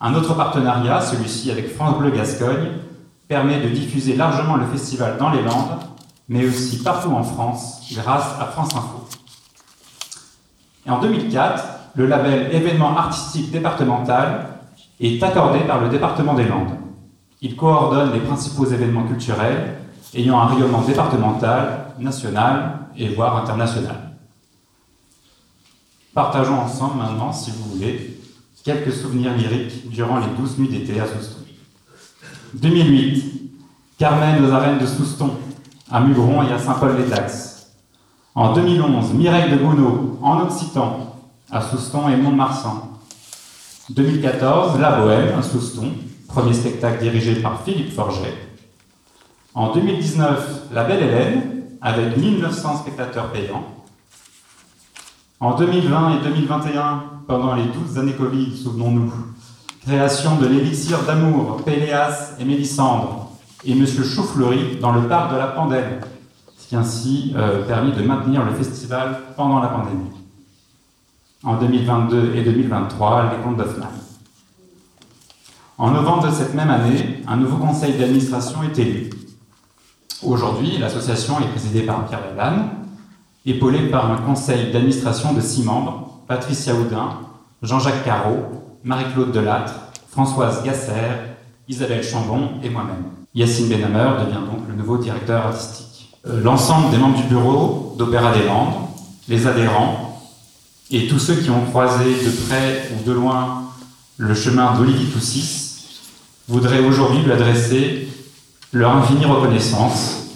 Un 0.00 0.14
autre 0.14 0.34
partenariat, 0.34 1.00
celui-ci 1.00 1.50
avec 1.50 1.74
France 1.74 1.98
Bleu 1.98 2.10
Gascogne, 2.10 2.68
permet 3.26 3.60
de 3.60 3.68
diffuser 3.68 4.16
largement 4.16 4.56
le 4.56 4.66
festival 4.66 5.16
dans 5.18 5.30
les 5.30 5.42
Landes, 5.42 5.78
mais 6.28 6.46
aussi 6.46 6.82
partout 6.82 7.10
en 7.10 7.24
France, 7.24 7.80
grâce 7.92 8.34
à 8.40 8.46
France 8.46 8.74
Info. 8.74 9.06
Et 10.86 10.90
en 10.90 11.00
2004, 11.00 11.64
le 11.96 12.06
label 12.06 12.54
événement 12.54 12.96
artistique 12.96 13.50
départemental 13.50 14.46
est 15.00 15.22
accordé 15.22 15.60
par 15.60 15.80
le 15.80 15.88
département 15.88 16.34
des 16.34 16.44
Landes. 16.44 16.76
Il 17.40 17.56
coordonne 17.56 18.12
les 18.12 18.20
principaux 18.20 18.66
événements 18.66 19.04
culturels 19.04 19.74
ayant 20.14 20.40
un 20.40 20.46
rayonnement 20.46 20.82
départemental, 20.82 21.92
national 21.98 22.78
et 22.96 23.08
voire 23.08 23.36
international. 23.36 24.07
Partageons 26.14 26.60
ensemble 26.60 26.98
maintenant, 26.98 27.32
si 27.32 27.50
vous 27.50 27.70
voulez, 27.74 28.18
quelques 28.64 28.92
souvenirs 28.92 29.34
lyriques 29.36 29.88
durant 29.90 30.18
les 30.18 30.26
douze 30.38 30.58
nuits 30.58 30.68
d'été 30.68 31.00
à 31.00 31.06
Souston. 31.06 31.44
2008, 32.54 33.50
Carmen 33.98 34.44
aux 34.44 34.52
arènes 34.52 34.78
de 34.78 34.86
Souston, 34.86 35.30
à 35.90 36.00
Mugron 36.00 36.42
et 36.42 36.52
à 36.52 36.58
Saint-Paul-les-Dax. 36.58 37.72
En 38.34 38.52
2011, 38.52 39.14
Mireille 39.14 39.50
de 39.50 39.56
Gounod, 39.56 40.18
en 40.22 40.40
Occitan, 40.42 41.16
à 41.50 41.60
Souston 41.60 42.08
et 42.08 42.16
Mont-de-Marsan. 42.16 42.88
2014, 43.90 44.78
La 44.78 45.00
Bohème, 45.00 45.38
à 45.38 45.42
Souston, 45.42 45.92
premier 46.28 46.52
spectacle 46.52 47.02
dirigé 47.02 47.36
par 47.36 47.62
Philippe 47.62 47.94
Forget. 47.94 48.34
En 49.54 49.72
2019, 49.72 50.68
La 50.72 50.84
Belle 50.84 51.02
Hélène, 51.02 51.62
avec 51.80 52.16
1900 52.16 52.78
spectateurs 52.78 53.32
payants. 53.32 53.64
En 55.40 55.54
2020 55.54 56.18
et 56.18 56.24
2021, 56.24 57.04
pendant 57.28 57.54
les 57.54 57.66
12 57.66 57.96
années 57.96 58.14
Covid, 58.14 58.56
souvenons-nous, 58.56 59.12
création 59.86 60.34
de 60.34 60.46
l'élixir 60.48 61.04
d'amour, 61.04 61.62
Péléas 61.64 62.34
et 62.40 62.44
Mélissandre, 62.44 63.30
et 63.64 63.76
Monsieur 63.76 64.02
Choufleury 64.02 64.78
dans 64.80 64.90
le 64.90 65.02
parc 65.02 65.32
de 65.32 65.38
la 65.38 65.46
Pandelle, 65.46 66.00
ce 66.56 66.66
qui 66.66 66.74
ainsi 66.74 67.34
euh, 67.36 67.64
permis 67.64 67.92
de 67.92 68.02
maintenir 68.02 68.44
le 68.44 68.52
festival 68.52 69.20
pendant 69.36 69.60
la 69.60 69.68
pandémie. 69.68 70.10
En 71.44 71.54
2022 71.54 72.34
et 72.34 72.42
2023, 72.42 73.30
les 73.30 73.42
contes 73.44 73.58
d'Hoffmann. 73.58 73.90
En 75.78 75.92
novembre 75.92 76.26
de 76.26 76.34
cette 76.34 76.54
même 76.54 76.70
année, 76.70 77.22
un 77.28 77.36
nouveau 77.36 77.58
conseil 77.58 77.96
d'administration 77.96 78.64
est 78.64 78.76
élu. 78.76 79.10
Aujourd'hui, 80.24 80.78
l'association 80.78 81.38
est 81.38 81.48
présidée 81.50 81.82
par 81.82 82.04
Pierre 82.06 82.22
Lalanne, 82.34 82.70
épaulé 83.50 83.88
par 83.88 84.10
un 84.10 84.18
conseil 84.18 84.70
d'administration 84.72 85.32
de 85.32 85.40
six 85.40 85.62
membres, 85.62 86.20
Patricia 86.26 86.74
Houdin, 86.74 87.20
Jean-Jacques 87.62 88.04
Carreau, 88.04 88.36
Marie-Claude 88.84 89.32
Delattre, 89.32 89.72
Françoise 90.10 90.62
Gasser, 90.62 90.92
Isabelle 91.68 92.04
Chambon 92.04 92.50
et 92.62 92.70
moi-même. 92.70 93.04
Yacine 93.34 93.68
Benhammer 93.68 94.24
devient 94.24 94.44
donc 94.46 94.68
le 94.68 94.74
nouveau 94.74 94.98
directeur 94.98 95.46
artistique. 95.46 96.14
Euh, 96.26 96.42
l'ensemble 96.42 96.90
des 96.90 96.98
membres 96.98 97.16
du 97.16 97.24
bureau 97.24 97.94
d'Opéra 97.98 98.32
des 98.32 98.44
Landes, 98.44 98.74
les 99.28 99.46
adhérents 99.46 100.20
et 100.90 101.06
tous 101.06 101.18
ceux 101.18 101.36
qui 101.36 101.50
ont 101.50 101.64
croisé 101.66 102.04
de 102.04 102.30
près 102.46 102.90
ou 102.94 103.06
de 103.06 103.12
loin 103.12 103.64
le 104.16 104.34
chemin 104.34 104.74
d'Olivier 104.74 105.06
Toussis 105.06 106.00
voudraient 106.48 106.80
aujourd'hui 106.80 107.20
lui 107.22 107.32
adresser 107.32 108.08
leur 108.72 108.96
infinie 108.96 109.26
reconnaissance 109.26 110.26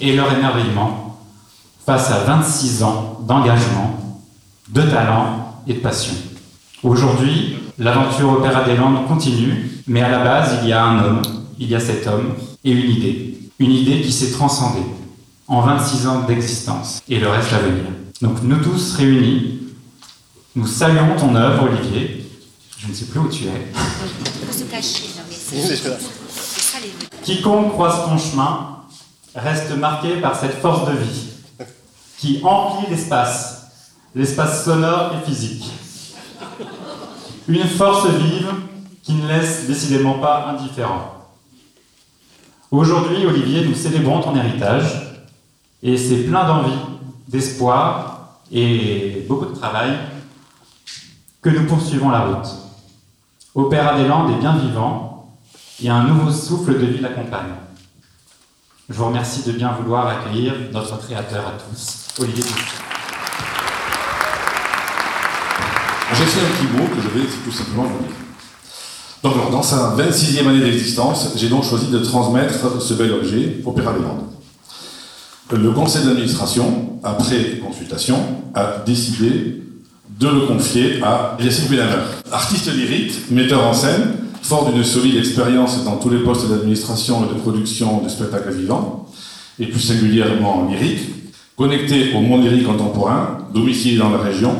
et 0.00 0.14
leur 0.14 0.32
émerveillement 0.32 1.07
face 1.88 2.10
à 2.10 2.18
26 2.18 2.82
ans 2.82 3.18
d'engagement, 3.26 3.98
de 4.68 4.82
talent 4.82 5.62
et 5.66 5.72
de 5.72 5.78
passion. 5.78 6.12
Aujourd'hui, 6.82 7.56
l'aventure 7.78 8.30
Opéra 8.30 8.62
des 8.64 8.76
Landes 8.76 9.08
continue, 9.08 9.70
mais 9.86 10.02
à 10.02 10.10
la 10.10 10.22
base, 10.22 10.58
il 10.62 10.68
y 10.68 10.72
a 10.74 10.84
un 10.84 11.02
homme, 11.02 11.22
il 11.58 11.66
y 11.66 11.74
a 11.74 11.80
cet 11.80 12.06
homme 12.06 12.34
et 12.62 12.72
une 12.72 12.90
idée. 12.90 13.38
Une 13.58 13.72
idée 13.72 14.02
qui 14.02 14.12
s'est 14.12 14.32
transcendée 14.32 14.84
en 15.46 15.62
26 15.62 16.06
ans 16.08 16.24
d'existence 16.28 17.00
et 17.08 17.18
le 17.18 17.28
reste 17.30 17.54
à 17.54 17.58
venir. 17.60 17.84
Donc 18.20 18.42
nous 18.42 18.58
tous 18.58 18.96
réunis, 18.96 19.60
nous 20.56 20.66
saluons 20.66 21.16
ton 21.18 21.34
œuvre, 21.36 21.70
Olivier. 21.72 22.22
Je 22.76 22.88
ne 22.88 22.92
sais 22.92 23.06
plus 23.06 23.20
où 23.20 23.28
tu 23.30 23.44
es. 23.44 24.52
se 24.52 24.64
cacher, 24.64 25.04
Quiconque 27.22 27.72
croise 27.72 28.04
ton 28.04 28.18
chemin 28.18 28.76
reste 29.34 29.74
marqué 29.78 30.16
par 30.20 30.38
cette 30.38 30.60
force 30.60 30.86
de 30.86 30.92
vie 30.92 31.28
qui 32.18 32.40
emplit 32.42 32.90
l'espace, 32.90 33.70
l'espace 34.14 34.64
sonore 34.64 35.12
et 35.14 35.24
physique. 35.24 35.70
Une 37.46 37.64
force 37.64 38.08
vive 38.08 38.50
qui 39.02 39.14
ne 39.14 39.26
laisse 39.26 39.66
décidément 39.66 40.14
pas 40.14 40.48
indifférent. 40.48 41.14
Aujourd'hui, 42.70 43.24
Olivier, 43.24 43.64
nous 43.64 43.74
célébrons 43.74 44.20
ton 44.20 44.36
héritage 44.36 45.22
et 45.82 45.96
c'est 45.96 46.24
plein 46.24 46.46
d'envie, 46.46 46.76
d'espoir 47.28 48.40
et 48.50 49.24
beaucoup 49.28 49.46
de 49.46 49.54
travail 49.54 49.96
que 51.40 51.50
nous 51.50 51.66
poursuivons 51.66 52.10
la 52.10 52.20
route. 52.20 52.48
Opéra 53.54 53.96
des 53.96 54.06
Landes 54.06 54.32
est 54.32 54.40
bien 54.40 54.56
vivant 54.56 55.38
et 55.82 55.88
un 55.88 56.02
nouveau 56.02 56.30
souffle 56.30 56.78
de 56.78 56.86
vie 56.86 57.00
l'accompagne. 57.00 57.54
Je 58.90 58.94
vous 58.94 59.04
remercie 59.04 59.42
de 59.46 59.52
bien 59.52 59.70
vouloir 59.72 60.06
accueillir 60.06 60.54
notre 60.72 60.98
créateur 60.98 61.46
à 61.46 61.50
tous, 61.50 62.22
Olivier 62.22 62.42
J'ai 66.14 66.24
fait 66.24 66.40
un 66.40 66.56
petit 66.56 66.72
mot 66.74 66.88
que 66.88 67.02
je 67.02 67.08
vais 67.08 67.26
tout 67.44 67.52
simplement 67.52 67.82
vous 67.82 67.98
dire. 67.98 68.16
Donc, 69.22 69.50
dans 69.50 69.62
sa 69.62 69.94
26e 69.94 70.48
année 70.48 70.60
d'existence, 70.60 71.34
j'ai 71.36 71.50
donc 71.50 71.64
choisi 71.64 71.88
de 71.88 71.98
transmettre 71.98 72.80
ce 72.80 72.94
bel 72.94 73.12
objet, 73.12 73.60
des 73.62 73.82
Landes. 73.82 74.24
Le 75.52 75.70
conseil 75.72 76.06
d'administration, 76.06 76.98
après 77.02 77.58
consultation, 77.62 78.16
a 78.54 78.78
décidé 78.86 79.62
de 80.18 80.28
le 80.28 80.46
confier 80.46 81.02
à 81.02 81.36
Yacine 81.38 81.68
Benhammer. 81.68 82.04
Artiste 82.32 82.72
lyrique, 82.74 83.30
metteur 83.30 83.66
en 83.66 83.74
scène, 83.74 84.14
fort 84.48 84.72
d'une 84.72 84.82
solide 84.82 85.16
expérience 85.16 85.84
dans 85.84 85.96
tous 85.96 86.08
les 86.08 86.20
postes 86.20 86.48
d'administration 86.48 87.22
et 87.26 87.34
de 87.34 87.38
production 87.38 88.00
de 88.00 88.08
spectacles 88.08 88.52
vivants, 88.52 89.06
et 89.60 89.66
plus 89.66 89.80
singulièrement 89.80 90.66
lyrique, 90.70 91.00
connecté 91.54 92.14
au 92.14 92.20
monde 92.22 92.44
lyrique 92.44 92.64
contemporain, 92.64 93.40
domicilié 93.52 93.98
dans 93.98 94.08
la 94.08 94.16
région, 94.16 94.54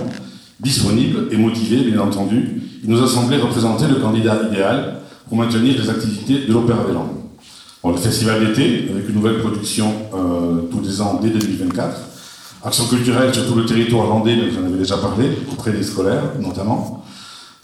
disponible 0.61 1.29
et 1.31 1.39
motivé, 1.39 1.91
bien 1.91 2.01
entendu, 2.01 2.61
il 2.85 2.91
nous 2.91 3.03
a 3.03 3.09
semblé 3.09 3.39
représenter 3.39 3.87
le 3.87 3.95
candidat 3.95 4.43
idéal 4.51 4.99
pour 5.27 5.39
maintenir 5.39 5.81
les 5.81 5.89
activités 5.89 6.47
de 6.47 6.53
l'Opéra 6.53 6.85
des 6.87 6.93
Landes. 6.93 7.17
le 7.87 7.97
festival 7.97 8.47
d'été, 8.47 8.91
avec 8.91 9.09
une 9.09 9.15
nouvelle 9.15 9.39
production 9.39 9.91
euh, 10.15 10.69
tous 10.71 10.83
les 10.83 11.01
ans 11.01 11.19
dès 11.23 11.31
2024. 11.31 11.97
Action 12.63 12.85
culturelle 12.85 13.33
sur 13.33 13.47
tout 13.47 13.55
le 13.55 13.65
territoire 13.65 14.07
landais, 14.07 14.37
mais 14.37 14.51
j'en 14.51 14.67
avais 14.67 14.77
déjà 14.77 14.99
parlé, 14.99 15.31
auprès 15.51 15.73
des 15.73 15.83
scolaires 15.83 16.33
notamment. 16.39 17.07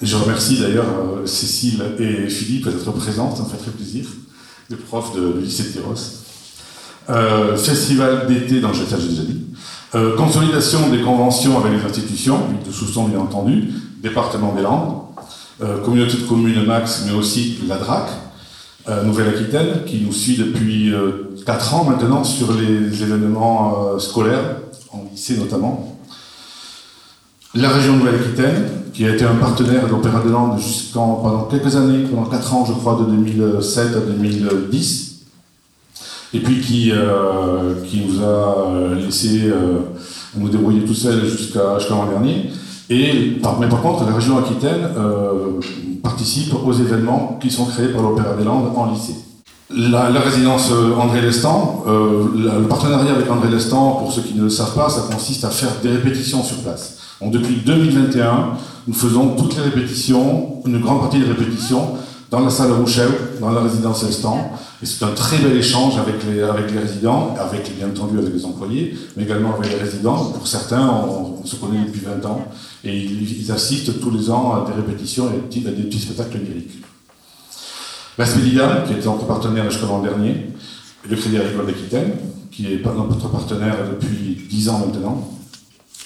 Je 0.05 0.17
remercie 0.17 0.59
d'ailleurs 0.59 0.85
euh, 0.85 1.27
Cécile 1.27 1.83
et 1.99 2.29
Philippe 2.29 2.69
d'être 2.69 2.93
présents, 2.93 3.35
ça 3.35 3.43
me 3.43 3.49
fait 3.49 3.57
très 3.57 3.71
plaisir, 3.71 4.05
les 4.69 4.77
profs 4.77 5.17
de, 5.17 5.41
lycée 5.41 5.65
de 5.65 5.69
Théros. 5.69 5.95
Euh, 7.09 7.57
festival 7.57 8.27
d'été 8.27 8.61
dans 8.61 8.69
le 8.69 8.75
j'ai 8.75 8.85
déjà 8.85 9.23
dit. 9.23 9.45
Consolidation 10.17 10.91
des 10.91 11.03
conventions 11.03 11.59
avec 11.59 11.73
les 11.79 11.89
institutions, 11.89 12.41
de 12.67 12.73
sous 12.73 13.01
bien 13.07 13.21
entendu, 13.21 13.71
département 14.03 14.53
des 14.53 14.63
Landes, 14.63 15.03
euh, 15.63 15.81
communauté 15.85 16.17
de 16.17 16.27
communes 16.27 16.65
Max, 16.67 17.05
mais 17.07 17.13
aussi 17.13 17.61
la 17.69 17.79
DRAC, 17.79 18.09
euh, 18.89 19.05
Nouvelle-Aquitaine, 19.05 19.85
qui 19.87 20.01
nous 20.01 20.13
suit 20.13 20.37
depuis 20.37 20.93
4 21.47 21.75
ans 21.75 21.85
maintenant 21.85 22.25
sur 22.25 22.53
les 22.53 23.03
événements 23.03 23.99
scolaires, 23.99 24.57
en 24.91 25.05
lycée 25.11 25.37
notamment. 25.37 25.97
La 27.55 27.69
région 27.69 27.97
Nouvelle-Aquitaine, 27.97 28.84
qui 28.95 29.05
a 29.05 29.13
été 29.13 29.25
un 29.25 29.35
partenaire 29.35 29.87
de 29.87 29.91
l'Opéra 29.91 30.23
des 30.23 30.31
Landes 30.31 30.59
pendant 30.93 31.49
quelques 31.51 31.75
années, 31.77 32.05
pendant 32.05 32.27
4 32.27 32.55
ans 32.55 32.65
je 32.65 32.73
crois, 32.73 32.97
de 33.01 33.11
2007 33.11 33.97
à 33.97 34.01
2010 34.01 35.15
et 36.35 36.41
puis 36.41 36.61
qui, 36.61 36.91
euh, 36.93 37.75
qui 37.87 38.03
nous 38.07 38.23
a 38.23 38.67
euh, 38.69 38.95
laissé 38.97 39.43
euh, 39.45 39.79
nous 40.37 40.49
débrouiller 40.49 40.85
tout 40.85 40.95
seul 40.95 41.25
jusqu'à 41.25 41.79
l'an 41.91 42.07
dernier. 42.07 42.51
Et, 42.91 43.39
mais 43.61 43.69
par 43.69 43.81
contre, 43.81 44.05
la 44.05 44.15
région 44.15 44.37
Aquitaine 44.39 44.89
participe 46.03 46.53
aux 46.67 46.73
événements 46.73 47.39
qui 47.41 47.51
sont 47.51 47.65
créés 47.65 47.89
par 47.89 48.03
l'Opéra 48.03 48.35
des 48.35 48.45
Landes 48.45 48.71
en 48.77 48.93
lycée. 48.93 49.15
La, 49.71 50.11
résidence 50.21 50.71
André 50.99 51.23
Lestan, 51.23 51.85
le 51.87 52.67
partenariat 52.69 53.13
avec 53.13 53.31
André 53.31 53.49
Lestan, 53.49 53.93
pour 53.93 54.13
ceux 54.13 54.21
qui 54.21 54.35
ne 54.35 54.43
le 54.43 54.51
savent 54.51 54.75
pas, 54.75 54.91
ça 54.91 55.07
consiste 55.11 55.45
à 55.45 55.51
faire 55.51 55.71
des 55.83 55.91
répétitions 55.91 56.43
sur 56.43 56.59
place. 56.59 56.99
Donc 57.23 57.33
depuis 57.33 57.63
2021, 57.65 58.51
nous 58.87 58.95
faisons 58.95 59.37
toutes 59.37 59.57
les 59.57 59.63
répétitions, 59.63 60.63
une 60.67 60.81
grande 60.81 61.01
partie 61.01 61.19
des 61.19 61.27
répétitions, 61.27 61.97
dans 62.31 62.41
la 62.41 62.51
salle 62.51 62.73
Rouchel, 62.73 63.09
dans 63.41 63.51
la 63.51 63.61
résidence 63.61 64.03
Estan. 64.03 64.51
Et 64.83 64.87
c'est 64.87 65.05
un 65.05 65.13
très 65.13 65.39
bel 65.39 65.57
échange 65.57 65.95
avec 65.99 66.17
les, 66.25 66.43
résidents, 66.79 67.35
avec, 67.39 67.75
bien 67.77 67.89
entendu 67.89 68.19
avec 68.19 68.35
les 68.35 68.45
employés, 68.45 68.95
mais 69.17 69.23
également 69.23 69.55
avec 69.55 69.71
les 69.71 69.79
résidents. 69.79 70.17
Pour 70.17 70.47
certains, 70.47 70.87
on, 70.87 71.45
se 71.45 71.57
connaît 71.57 71.85
depuis 71.87 72.01
20 72.01 72.27
ans 72.27 72.45
et 72.83 72.97
ils, 72.97 73.53
assistent 73.53 74.01
tous 74.01 74.11
les 74.11 74.31
ans 74.31 74.55
à 74.55 74.67
des 74.67 74.75
répétitions 74.75 75.27
et 75.27 75.69
à 75.69 75.71
des 75.71 75.83
petits, 75.83 76.01
spectacles 76.01 76.39
lyriques. 76.39 76.83
La 78.19 78.27
qui 78.27 78.93
était 78.93 79.07
notre 79.07 79.27
partenaire 79.27 79.71
jusqu'à 79.71 79.87
l'an 79.87 80.01
dernier, 80.01 80.31
et 81.05 81.09
le 81.09 81.17
Crédit 81.17 81.37
Agricole 81.37 81.67
d'Aquitaine, 81.67 82.13
qui 82.51 82.73
est 82.73 82.83
notre 82.85 83.29
partenaire 83.29 83.77
depuis 83.91 84.47
10 84.49 84.69
ans 84.69 84.87
maintenant. 84.87 85.31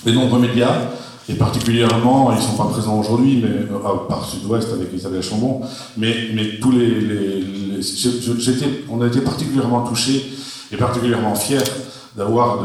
Les 0.05 0.13
nombreux 0.13 0.41
médias, 0.41 0.91
et 1.29 1.35
particulièrement, 1.35 2.33
ils 2.33 2.39
ne 2.39 2.43
sont 2.43 2.57
pas 2.57 2.65
présents 2.65 2.99
aujourd'hui, 2.99 3.43
mais 3.43 3.51
euh, 3.51 4.09
par 4.09 4.25
Sud-Ouest 4.25 4.73
avec 4.73 4.93
Isabelle 4.95 5.23
Chambon, 5.23 5.61
mais, 5.97 6.15
mais 6.35 6.59
tous 6.59 6.73
les, 6.73 7.01
les, 7.01 7.81
on 8.91 9.03
a 9.03 9.07
été 9.07 9.21
particulièrement 9.21 9.87
touchés 9.87 10.27
et 10.73 10.77
particulièrement 10.77 11.35
fiers 11.35 11.59
d'avoir 12.17 12.59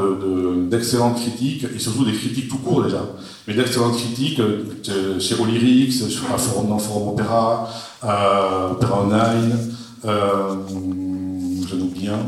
d'excellentes 0.69 1.17
critiques, 1.17 1.65
et 1.75 1.79
surtout 1.79 2.05
des 2.05 2.13
critiques 2.13 2.49
tout 2.49 2.57
court 2.57 2.83
déjà, 2.83 3.05
mais 3.47 3.53
d'excellentes 3.53 3.97
critiques 3.97 4.39
euh, 4.39 5.19
chez 5.19 5.35
Olyrix, 5.39 5.99
dans 5.99 6.75
le 6.75 6.79
Forum 6.81 7.09
Opéra, 7.09 7.69
euh, 8.03 8.71
Opéra 8.71 9.03
Online, 9.03 9.57
euh, 10.05 10.55
je 11.67 11.75
n'oublie 11.75 12.07
un. 12.07 12.19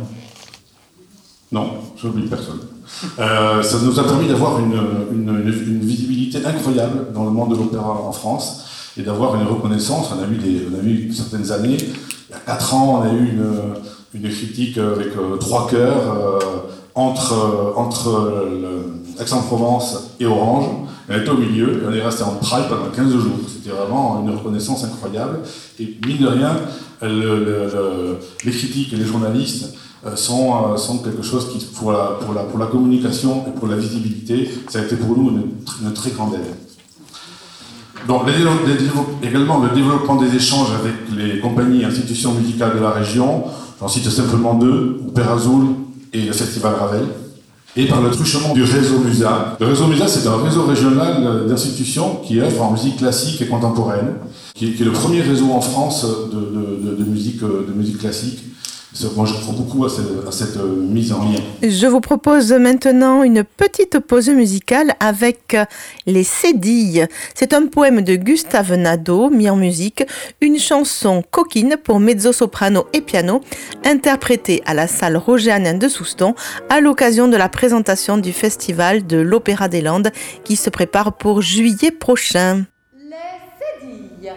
Non, 1.52 1.72
je 1.98 2.08
n'oublie 2.08 2.28
personne. 2.28 2.60
Euh, 3.20 3.62
ça 3.62 3.78
nous 3.84 4.00
a 4.00 4.04
permis 4.04 4.28
d'avoir 4.28 4.60
une, 4.60 4.76
visibilité 5.82 6.46
incroyable 6.46 7.08
dans 7.14 7.26
le 7.26 7.32
monde 7.32 7.52
de 7.52 7.56
l'opéra 7.56 7.92
en 7.92 8.12
France 8.12 8.66
et 8.98 9.02
d'avoir 9.02 9.36
une 9.36 9.48
reconnaissance. 9.48 10.12
On 10.16 10.24
a 10.24 10.28
eu, 10.28 10.38
des, 10.38 10.68
on 10.72 10.80
a 10.80 10.84
eu 10.84 11.12
certaines 11.12 11.52
années, 11.52 11.78
il 11.78 12.32
y 12.32 12.36
a 12.36 12.40
4 12.46 12.74
ans, 12.74 13.02
on 13.02 13.10
a 13.10 13.14
eu 13.14 13.30
une, 13.30 14.30
critique 14.32 14.78
avec 14.78 15.08
euh, 15.08 15.36
trois 15.36 15.68
cœurs 15.68 16.10
euh, 16.10 16.40
entre, 16.96 17.74
entre 17.76 18.46
Aix-en-Provence 19.20 20.12
et 20.22 20.26
Orange. 20.26 20.68
On 21.10 21.18
était 21.18 21.30
au 21.30 21.38
milieu 21.38 21.74
et 21.74 21.86
on 21.86 21.94
est 21.94 22.02
resté 22.02 22.24
en 22.24 22.36
prime 22.36 22.64
pendant 22.70 22.90
15 22.96 23.12
jours. 23.12 23.38
C'était 23.48 23.76
vraiment 23.76 24.24
une 24.26 24.34
reconnaissance 24.34 24.86
incroyable. 24.86 25.40
Et 25.80 25.98
mine 26.06 26.20
de 26.20 26.28
rien, 26.28 26.56
les 27.04 28.52
critiques 28.52 28.94
et 28.94 28.96
les 28.96 29.06
journalistes 29.06 29.76
euh, 29.76 29.95
sont, 30.14 30.54
euh, 30.54 30.78
sont 30.78 31.00
quelque 31.00 31.24
chose 31.24 31.50
qui, 31.52 31.66
pour 31.66 31.92
la, 31.92 32.66
communication 32.72 33.44
et 33.48 33.52
pour 33.58 33.68
la 33.68 33.76
visibilité, 33.76 34.50
ça 34.70 34.80
a 34.80 34.84
été 34.84 34.96
pour 34.96 35.18
nous 35.18 35.32
une, 35.82 35.94
très 35.94 36.12
grande 36.12 36.36
aide. 36.36 36.42
Donc, 38.08 38.22
également 39.24 39.60
le 39.64 39.70
développement 39.70 40.18
des 40.18 40.36
échanges 40.36 40.70
avec 40.80 40.94
les 41.18 41.40
compagnies 41.40 41.82
et 41.82 41.86
institutions 41.86 42.34
musicales 42.34 42.76
de 42.76 42.82
la 42.82 42.92
région. 42.92 43.46
J'en 43.80 43.88
cite 43.88 44.08
simplement 44.10 44.54
deux, 44.54 45.02
Opéra 45.08 45.38
et 46.14 46.22
le 46.22 46.34
Festival 46.34 46.76
Ravel. 46.76 47.06
et 47.76 47.88
par 47.88 48.02
le 48.02 48.12
truchement 48.12 48.54
du 48.54 48.64
réseau 48.64 49.00
MUSA. 49.00 49.58
Le 49.60 49.66
réseau 49.66 49.88
MUSA, 49.88 50.08
c'est 50.08 50.28
un 50.28 50.38
réseau 50.38 50.66
régional 50.66 51.48
d'institutions 51.48 52.18
qui 52.24 52.40
œuvrent 52.40 52.62
en 52.62 52.72
musique 52.72 52.98
classique 52.98 53.42
et 53.42 53.48
contemporaine, 53.48 54.14
qui 54.54 54.68
est, 54.68 54.80
le 54.80 54.92
premier 54.92 55.22
réseau 55.22 55.52
en 55.52 55.62
France 55.62 56.06
de 56.32 57.04
musique 57.04 57.98
classique 57.98 58.40
moi, 59.16 59.26
je 59.26 59.34
crois 59.34 59.54
beaucoup 59.54 59.86
à 59.86 59.90
cette, 59.90 60.58
euh, 60.58 60.76
mise 60.76 61.12
en 61.12 61.20
lien. 61.20 61.40
Je 61.62 61.88
vous 61.88 62.00
propose 62.00 62.52
maintenant 62.54 63.24
une 63.24 63.44
petite 63.44 64.00
pause 64.00 64.30
musicale 64.30 64.94
avec 65.00 65.54
euh, 65.54 65.66
Les 66.06 66.24
Cédilles. 66.24 67.08
C'est 67.34 67.54
un 67.54 67.68
poème 67.68 68.02
de 68.02 68.16
Gustave 68.16 68.76
Nadeau 68.76 69.30
mis 69.30 69.50
en 69.50 69.58
musique, 69.58 70.04
une 70.40 70.58
chanson 70.58 71.24
coquine 71.30 71.76
pour 71.84 72.00
mezzo-soprano 72.00 72.88
et 72.94 73.02
piano, 73.02 73.42
interprétée 73.84 74.64
à 74.66 74.74
la 74.74 74.88
salle 74.88 75.18
Roger 75.18 75.52
Hanin 75.52 75.78
de 75.78 75.90
Souston 75.90 76.34
à 76.70 76.80
l'occasion 76.80 77.28
de 77.28 77.38
la 77.38 77.50
présentation 77.50 78.18
du 78.18 78.32
festival 78.32 79.06
de 79.06 79.18
l'Opéra 79.18 79.68
des 79.68 79.82
Landes 79.82 80.12
qui 80.44 80.56
se 80.56 80.70
prépare 80.70 81.14
pour 81.18 81.42
juillet 81.42 81.92
prochain. 81.92 82.66
Les 82.98 83.16
Cédilles. 83.82 84.34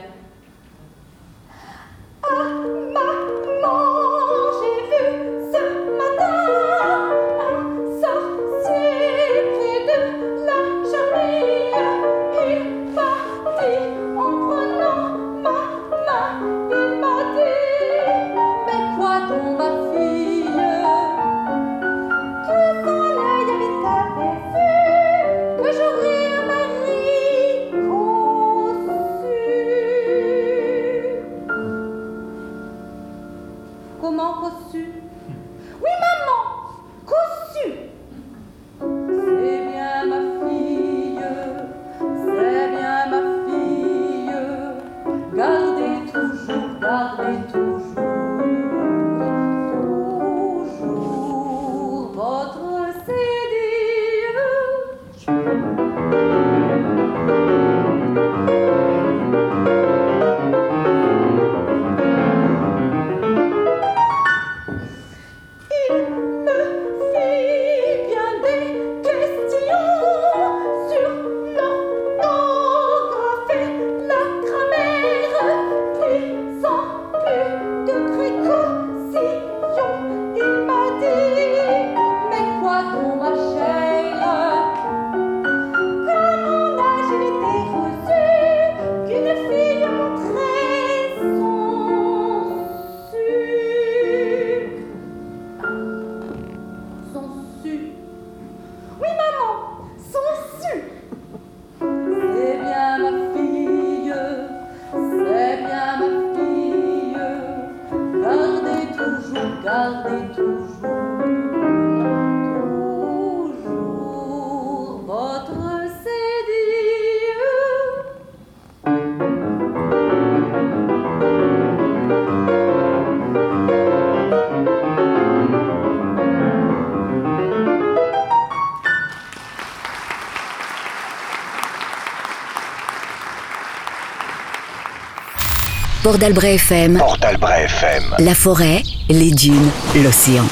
Port 136.08 136.16
d'Albret 136.16 136.54
FM. 136.54 136.96
Port 136.96 137.18
FM. 137.20 138.02
La 138.20 138.34
forêt, 138.34 138.82
les 139.10 139.30
dunes, 139.30 139.68
l'océan. 140.02 140.46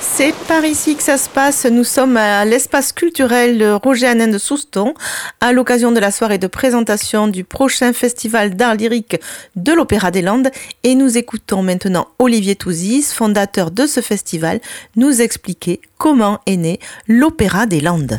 C'est 0.00 0.34
par 0.48 0.64
ici 0.64 0.96
que 0.96 1.04
ça 1.04 1.18
se 1.18 1.28
passe. 1.28 1.66
Nous 1.66 1.84
sommes 1.84 2.16
à 2.16 2.44
l'espace 2.44 2.92
culturel 2.92 3.78
Roger 3.84 4.08
Hanin 4.08 4.26
de 4.26 4.38
Souston 4.38 4.94
à 5.40 5.52
l'occasion 5.52 5.92
de 5.92 6.00
la 6.00 6.10
soirée 6.10 6.38
de 6.38 6.48
présentation 6.48 7.28
du 7.28 7.44
prochain 7.44 7.92
festival 7.92 8.56
d'art 8.56 8.74
lyrique 8.74 9.20
de 9.54 9.72
l'Opéra 9.72 10.10
des 10.10 10.22
Landes 10.22 10.50
et 10.82 10.96
nous 10.96 11.16
écoutons 11.16 11.62
maintenant 11.62 12.08
Olivier 12.18 12.56
Touzis, 12.56 13.12
fondateur 13.14 13.70
de 13.70 13.86
ce 13.86 14.00
festival, 14.00 14.60
nous 14.96 15.22
expliquer 15.22 15.80
comment 15.96 16.40
est 16.46 16.56
né 16.56 16.80
l'Opéra 17.06 17.66
des 17.66 17.80
Landes. 17.80 18.18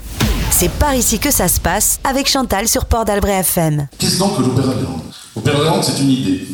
C'est 0.49 0.71
par 0.71 0.95
ici 0.95 1.19
que 1.19 1.29
ça 1.29 1.49
se 1.49 1.59
passe 1.59 1.99
avec 2.05 2.29
Chantal 2.29 2.69
sur 2.69 2.85
Port 2.85 3.03
d'Albret 3.03 3.39
FM. 3.39 3.89
Qu'est-ce 3.99 4.17
donc 4.17 4.37
que 4.37 4.43
l'Opéra 4.43 4.73
des 4.75 4.83
Landes? 4.83 5.26
Des 5.43 5.51
Landes, 5.51 5.83
c'est 5.83 6.01
une 6.01 6.09
idée. 6.09 6.47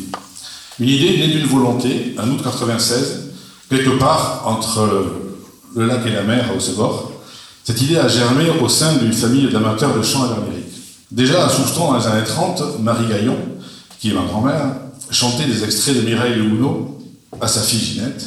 Une 0.80 0.88
idée 0.88 1.18
née 1.18 1.28
d'une 1.28 1.46
volonté, 1.46 2.14
en 2.18 2.28
août 2.28 2.40
96, 2.42 3.30
quelque 3.70 3.98
part 3.98 4.42
entre 4.46 4.88
le 5.74 5.86
lac 5.86 6.04
et 6.06 6.10
la 6.10 6.22
mer 6.22 6.50
à 6.50 6.54
Haute-Segor. 6.54 7.12
Cette 7.64 7.80
idée 7.80 7.96
a 7.96 8.08
germé 8.08 8.50
au 8.60 8.68
sein 8.68 8.96
d'une 8.96 9.12
famille 9.12 9.50
d'amateurs 9.50 9.96
de 9.96 10.02
chant 10.02 10.26
et 10.26 10.28
d'Amérique. 10.28 10.64
Déjà 11.10 11.46
à 11.46 11.48
Souston, 11.48 11.92
dans 11.92 11.98
les 11.98 12.06
années 12.06 12.24
30, 12.24 12.80
Marie 12.80 13.06
Gaillon, 13.06 13.36
qui 13.98 14.10
est 14.10 14.14
ma 14.14 14.22
grand-mère, 14.22 14.76
chantait 15.10 15.46
des 15.46 15.64
extraits 15.64 15.96
de 15.96 16.02
Mireille 16.02 16.38
Hulot 16.38 16.98
à 17.40 17.48
sa 17.48 17.62
fille 17.62 17.80
Ginette, 17.80 18.26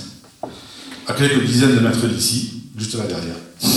à 1.08 1.14
quelques 1.14 1.46
dizaines 1.46 1.76
de 1.76 1.80
mètres 1.82 2.08
d'ici, 2.08 2.64
juste 2.78 2.96
là 2.96 3.04
derrière 3.06 3.36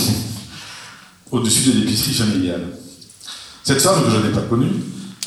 au-dessus 1.31 1.71
de 1.71 1.79
l'épicerie 1.79 2.13
familiale. 2.13 2.63
Cette 3.63 3.81
femme, 3.81 4.03
que 4.03 4.09
je 4.09 4.17
n'ai 4.17 4.33
pas 4.33 4.41
connue, 4.41 4.71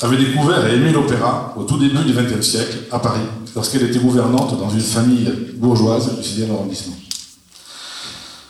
avait 0.01 0.17
découvert 0.17 0.65
et 0.67 0.75
aimé 0.75 0.91
l'opéra 0.91 1.53
au 1.57 1.63
tout 1.63 1.77
début 1.77 2.03
du 2.03 2.13
XXe 2.13 2.45
siècle, 2.45 2.77
à 2.91 2.99
Paris, 2.99 3.21
lorsqu'elle 3.55 3.83
était 3.83 3.99
gouvernante 3.99 4.59
dans 4.59 4.69
une 4.69 4.81
famille 4.81 5.31
bourgeoise 5.55 6.15
du 6.15 6.21
6e 6.21 6.51
arrondissement. 6.51 6.95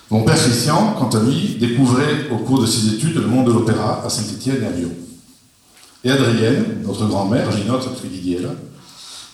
Mon 0.09 0.23
père 0.23 0.35
Christian, 0.37 0.95
quant 0.97 1.09
à 1.09 1.23
lui, 1.23 1.57
découvrait 1.59 2.29
au 2.31 2.37
cours 2.37 2.61
de 2.61 2.65
ses 2.65 2.93
études 2.93 3.15
le 3.15 3.27
monde 3.27 3.47
de 3.47 3.51
l'opéra 3.51 4.03
à 4.05 4.09
Saint-Étienne 4.09 4.57
et 4.61 4.65
à 4.65 4.71
Lyon. 4.71 4.91
Et 6.03 6.11
Adrienne, 6.11 6.83
notre 6.85 7.07
grand-mère, 7.07 7.51
Ginotte, 7.51 7.85
parce 7.85 8.01
qu'il 8.01 8.33
est 8.33 8.39
là, 8.39 8.49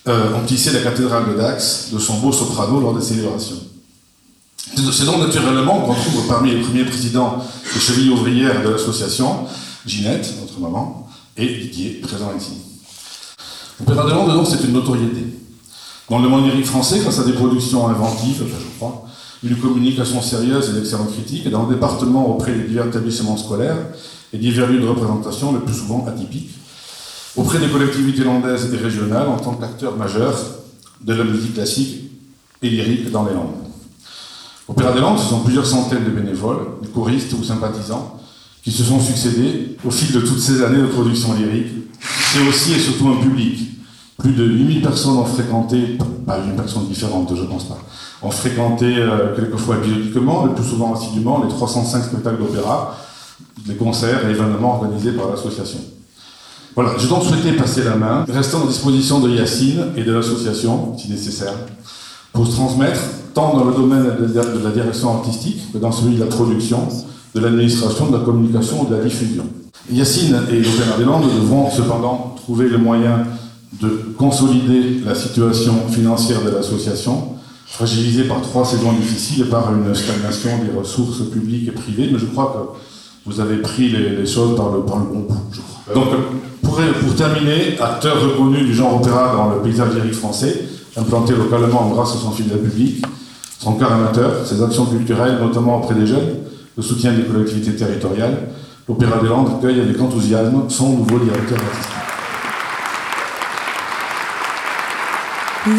euh, 0.08 0.32
la 0.32 0.82
cathédrale 0.82 1.30
de 1.30 1.38
Dax 1.38 1.90
de 1.94 2.00
son 2.00 2.20
beau 2.20 2.32
soprano 2.32 2.80
lors 2.80 2.96
des 2.96 3.06
célébrations. 3.06 3.58
C'est 4.58 5.06
donc 5.06 5.20
naturellement 5.20 5.82
qu'on 5.82 5.94
trouve 5.94 6.28
parmi 6.28 6.52
les 6.52 6.62
premiers 6.62 6.86
présidents 6.86 7.44
des 7.74 7.80
chevilles 7.80 8.10
ouvrières 8.10 8.64
de 8.64 8.70
l'association, 8.70 9.46
Ginette, 9.86 10.34
notre 10.40 10.60
maman, 10.60 11.08
et 11.38 11.48
Didier, 11.48 12.02
présent 12.02 12.32
ici. 12.38 12.54
L'Opéra 13.80 14.06
de 14.06 14.12
Londres, 14.12 14.48
c'est 14.50 14.64
une 14.66 14.74
notoriété. 14.74 15.26
Dans 16.10 16.20
le 16.20 16.28
monde 16.28 16.46
lyrique 16.46 16.66
français, 16.66 17.00
grâce 17.00 17.20
à 17.20 17.24
des 17.24 17.34
productions 17.34 17.88
inventives, 17.88 18.44
je 18.46 18.78
crois, 18.78 19.06
une 19.44 19.56
communication 19.56 20.22
sérieuse 20.22 20.70
et 20.70 20.74
d'excellentes 20.74 21.14
critiques, 21.14 21.46
et 21.46 21.50
dans 21.50 21.66
le 21.66 21.74
département 21.74 22.30
auprès 22.30 22.54
des 22.54 22.64
divers 22.64 22.88
établissements 22.88 23.38
scolaires 23.38 23.78
et 24.34 24.38
divers 24.38 24.68
lieux 24.68 24.80
de 24.80 24.88
représentation, 24.88 25.52
le 25.54 25.62
plus 25.62 25.74
souvent 25.74 26.06
atypiques, 26.06 26.52
auprès 27.36 27.60
des 27.60 27.70
collectivités 27.70 28.24
landaises 28.24 28.72
et 28.74 28.78
régionales 28.78 29.30
en 29.30 29.38
tant 29.38 29.54
qu'acteurs 29.54 29.96
majeurs 29.96 30.38
de 31.02 31.14
la 31.14 31.24
musique 31.24 31.54
classique 31.54 32.12
et 32.62 32.70
lyrique 32.70 33.10
dans 33.10 33.26
les 33.26 33.34
Landes. 33.34 33.56
Opéra 34.68 34.92
des 34.92 35.00
Landes, 35.00 35.18
ce 35.18 35.30
sont 35.30 35.40
plusieurs 35.40 35.66
centaines 35.66 36.04
de 36.04 36.10
bénévoles, 36.12 36.68
de 36.82 36.88
choristes 36.88 37.34
ou 37.34 37.44
sympathisants, 37.44 38.20
qui 38.64 38.72
se 38.72 38.84
sont 38.84 39.00
succédés 39.00 39.78
au 39.86 39.92
fil 39.92 40.14
de 40.14 40.22
toutes 40.22 40.40
ces 40.40 40.64
années 40.64 40.82
de 40.82 40.88
production 40.88 41.34
lyrique. 41.34 41.68
C'est 42.34 42.48
aussi 42.48 42.74
et 42.74 42.80
surtout 42.80 43.08
un 43.10 43.22
public. 43.22 43.70
Plus 44.18 44.34
de 44.34 44.46
8000 44.46 44.82
personnes 44.82 45.18
ont 45.18 45.26
fréquenté, 45.26 45.98
pas 46.28 46.38
une 46.46 46.56
personne 46.56 46.86
différente, 46.88 47.34
je 47.36 47.44
pense 47.44 47.64
pas, 47.64 47.80
ont 48.22 48.30
fréquenté 48.30 48.86
euh, 48.98 49.36
quelquefois 49.36 49.78
épisodiquement, 49.78 50.46
le 50.46 50.54
plus 50.54 50.64
souvent 50.64 50.94
assidûment, 50.94 51.44
les 51.44 51.50
305 51.50 52.04
spectacles 52.04 52.38
d'opéra, 52.38 52.98
les 53.68 53.76
concerts 53.76 54.28
et 54.28 54.32
événements 54.32 54.76
organisés 54.76 55.14
par 55.14 55.32
l'association. 55.32 55.80
Voilà, 56.76 56.92
j'ai 57.00 57.08
donc 57.08 57.24
souhaité 57.24 57.54
passer 57.54 57.84
la 57.84 57.96
main, 57.96 58.26
restant 58.30 58.64
à 58.64 58.68
disposition 58.68 59.20
de 59.20 59.30
Yacine 59.30 59.88
et 59.98 60.04
de 60.04 60.12
l'association, 60.12 60.96
si 60.98 61.10
nécessaire, 61.10 61.54
pour 62.32 62.46
se 62.46 62.52
transmettre, 62.52 63.00
tant 63.34 63.58
dans 63.58 63.66
le 63.66 63.74
domaine 63.74 64.06
de 64.20 64.64
la 64.64 64.70
direction 64.70 65.18
artistique 65.18 65.74
que 65.74 65.80
dans 65.80 65.92
celui 65.92 66.16
de 66.16 66.20
la 66.20 66.28
production, 66.28 66.88
de 67.34 67.40
l'administration, 67.40 68.08
de 68.08 68.18
la 68.18 68.24
communication 68.24 68.82
ou 68.82 68.90
de 68.90 68.96
la 68.96 69.04
diffusion. 69.04 69.46
Yacine 69.92 70.38
et 70.52 70.60
l'Opéra 70.60 70.98
des 70.98 71.06
Landes 71.06 71.24
devront 71.24 71.70
cependant 71.70 72.36
trouver 72.38 72.70
le 72.70 72.78
moyen 72.78 73.24
de 73.82 74.14
consolider 74.18 75.02
la 75.06 75.16
situation 75.16 75.74
financière 75.90 76.44
de 76.44 76.50
l'association, 76.50 77.36
fragilisée 77.66 78.26
par 78.26 78.42
trois 78.42 78.66
saisons 78.66 78.94
difficiles 78.94 79.44
et 79.44 79.50
par 79.50 79.74
une 79.74 79.96
stagnation 79.96 80.50
des 80.64 80.78
ressources 80.78 81.22
publiques 81.30 81.70
et 81.70 81.72
privées, 81.72 82.10
mais 82.12 82.20
je 82.20 82.26
crois 82.26 82.54
que 83.26 83.30
vous 83.30 83.40
avez 83.40 83.58
pris 83.58 83.90
les, 83.90 84.26
choses 84.26 84.56
par 84.56 84.72
le, 84.72 84.82
bon 84.82 85.00
bout. 85.00 85.28
Donc, 85.94 86.08
pour, 86.62 87.16
terminer, 87.16 87.80
acteur 87.80 88.22
reconnu 88.22 88.64
du 88.64 88.74
genre 88.74 88.96
opéra 88.96 89.34
dans 89.36 89.56
le 89.56 89.62
paysage 89.62 89.94
lyrique 89.96 90.14
français, 90.14 90.66
implanté 90.98 91.34
localement 91.34 91.90
grâce 91.90 92.16
à 92.16 92.20
son 92.20 92.32
fidèle 92.32 92.60
public, 92.60 93.04
son 93.60 93.74
cœur 93.74 93.92
amateur, 93.92 94.46
ses 94.46 94.62
actions 94.62 94.86
culturelles, 94.86 95.38
notamment 95.40 95.78
auprès 95.78 95.96
des 95.96 96.08
jeunes, 96.08 96.38
le 96.82 96.88
soutien 96.88 97.14
des 97.14 97.24
collectivités 97.24 97.76
territoriales, 97.76 98.48
l'Opéra 98.88 99.20
des 99.22 99.28
Landes 99.28 99.50
accueille 99.56 99.82
avec 99.82 100.02
enthousiasme 100.02 100.68
son 100.68 100.98
nouveau 100.98 101.20
directeur 101.20 101.60
artistique. 101.60 101.96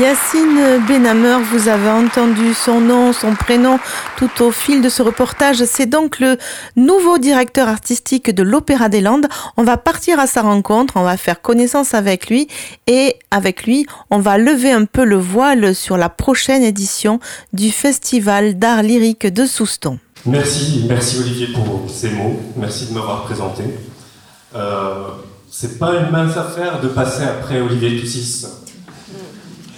Yacine 0.00 0.80
Benhamer, 0.86 1.38
vous 1.50 1.66
avez 1.66 1.90
entendu 1.90 2.54
son 2.54 2.80
nom, 2.80 3.12
son 3.12 3.34
prénom 3.34 3.80
tout 4.16 4.30
au 4.40 4.52
fil 4.52 4.80
de 4.80 4.88
ce 4.88 5.02
reportage. 5.02 5.64
C'est 5.64 5.86
donc 5.86 6.20
le 6.20 6.36
nouveau 6.76 7.18
directeur 7.18 7.66
artistique 7.66 8.32
de 8.32 8.44
l'Opéra 8.44 8.88
des 8.88 9.00
Landes. 9.00 9.26
On 9.56 9.64
va 9.64 9.78
partir 9.78 10.20
à 10.20 10.28
sa 10.28 10.42
rencontre, 10.42 10.92
on 10.96 11.02
va 11.02 11.16
faire 11.16 11.42
connaissance 11.42 11.94
avec 11.94 12.28
lui 12.30 12.46
et 12.86 13.16
avec 13.32 13.64
lui, 13.64 13.86
on 14.10 14.20
va 14.20 14.38
lever 14.38 14.70
un 14.70 14.84
peu 14.84 15.02
le 15.02 15.16
voile 15.16 15.74
sur 15.74 15.96
la 15.96 16.08
prochaine 16.08 16.62
édition 16.62 17.18
du 17.52 17.72
Festival 17.72 18.60
d'art 18.60 18.84
lyrique 18.84 19.26
de 19.26 19.46
Souston. 19.46 19.98
Merci, 20.24 20.84
merci 20.88 21.18
Olivier 21.18 21.48
pour 21.48 21.90
ces 21.90 22.10
mots. 22.10 22.38
Merci 22.54 22.86
de 22.86 22.94
m'avoir 22.94 23.24
présenté. 23.24 23.64
Euh, 24.54 25.08
c'est 25.50 25.80
pas 25.80 25.96
une 25.96 26.10
mince 26.10 26.36
affaire 26.36 26.80
de 26.80 26.86
passer 26.86 27.24
après 27.24 27.60
Olivier 27.60 27.98
Toussis. 28.00 28.46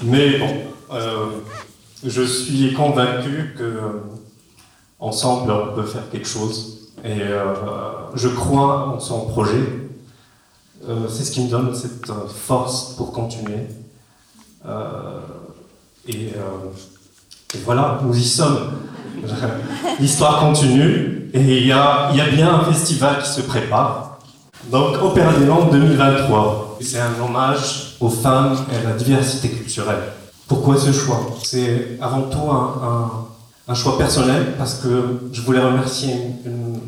Mais 0.02 0.38
bon, 0.38 0.50
euh, 0.92 1.26
je 2.04 2.20
suis 2.20 2.74
convaincu 2.74 3.54
que 3.56 4.02
ensemble 4.98 5.50
on 5.50 5.74
peut 5.74 5.86
faire 5.86 6.10
quelque 6.10 6.28
chose. 6.28 6.90
Et 7.02 7.22
euh, 7.22 7.54
je 8.14 8.28
crois 8.28 8.88
en 8.88 9.00
son 9.00 9.24
projet. 9.24 9.64
Euh, 10.86 11.08
c'est 11.08 11.24
ce 11.24 11.30
qui 11.30 11.42
me 11.42 11.48
donne 11.48 11.74
cette 11.74 12.12
force 12.28 12.96
pour 12.96 13.12
continuer. 13.12 13.66
Et, 16.06 16.26
et, 16.26 16.32
voilà, 17.64 17.98
nous 18.04 18.14
y 18.14 18.24
sommes. 18.24 18.72
L'histoire 20.00 20.40
continue 20.40 21.30
et 21.32 21.58
il 21.58 21.66
y 21.66 21.72
a, 21.72 22.10
bien 22.32 22.54
un 22.54 22.64
festival 22.64 23.22
qui 23.22 23.28
se 23.28 23.42
prépare. 23.42 24.18
Donc 24.70 25.02
Opéra 25.02 25.32
des 25.34 25.46
Landes 25.46 25.70
2023. 25.70 26.78
C'est 26.80 27.00
un 27.00 27.12
hommage 27.22 27.96
aux 28.00 28.08
femmes 28.08 28.56
et 28.72 28.76
à 28.76 28.90
la 28.90 28.96
diversité 28.96 29.48
culturelle. 29.48 30.12
Pourquoi 30.46 30.76
ce 30.76 30.92
choix? 30.92 31.20
C'est 31.42 31.98
avant 32.00 32.22
tout 32.22 32.50
un, 32.50 33.74
choix 33.74 33.96
personnel 33.98 34.54
parce 34.58 34.74
que 34.74 35.28
je 35.32 35.40
voulais 35.40 35.60
remercier 35.60 36.14
une, 36.44 36.80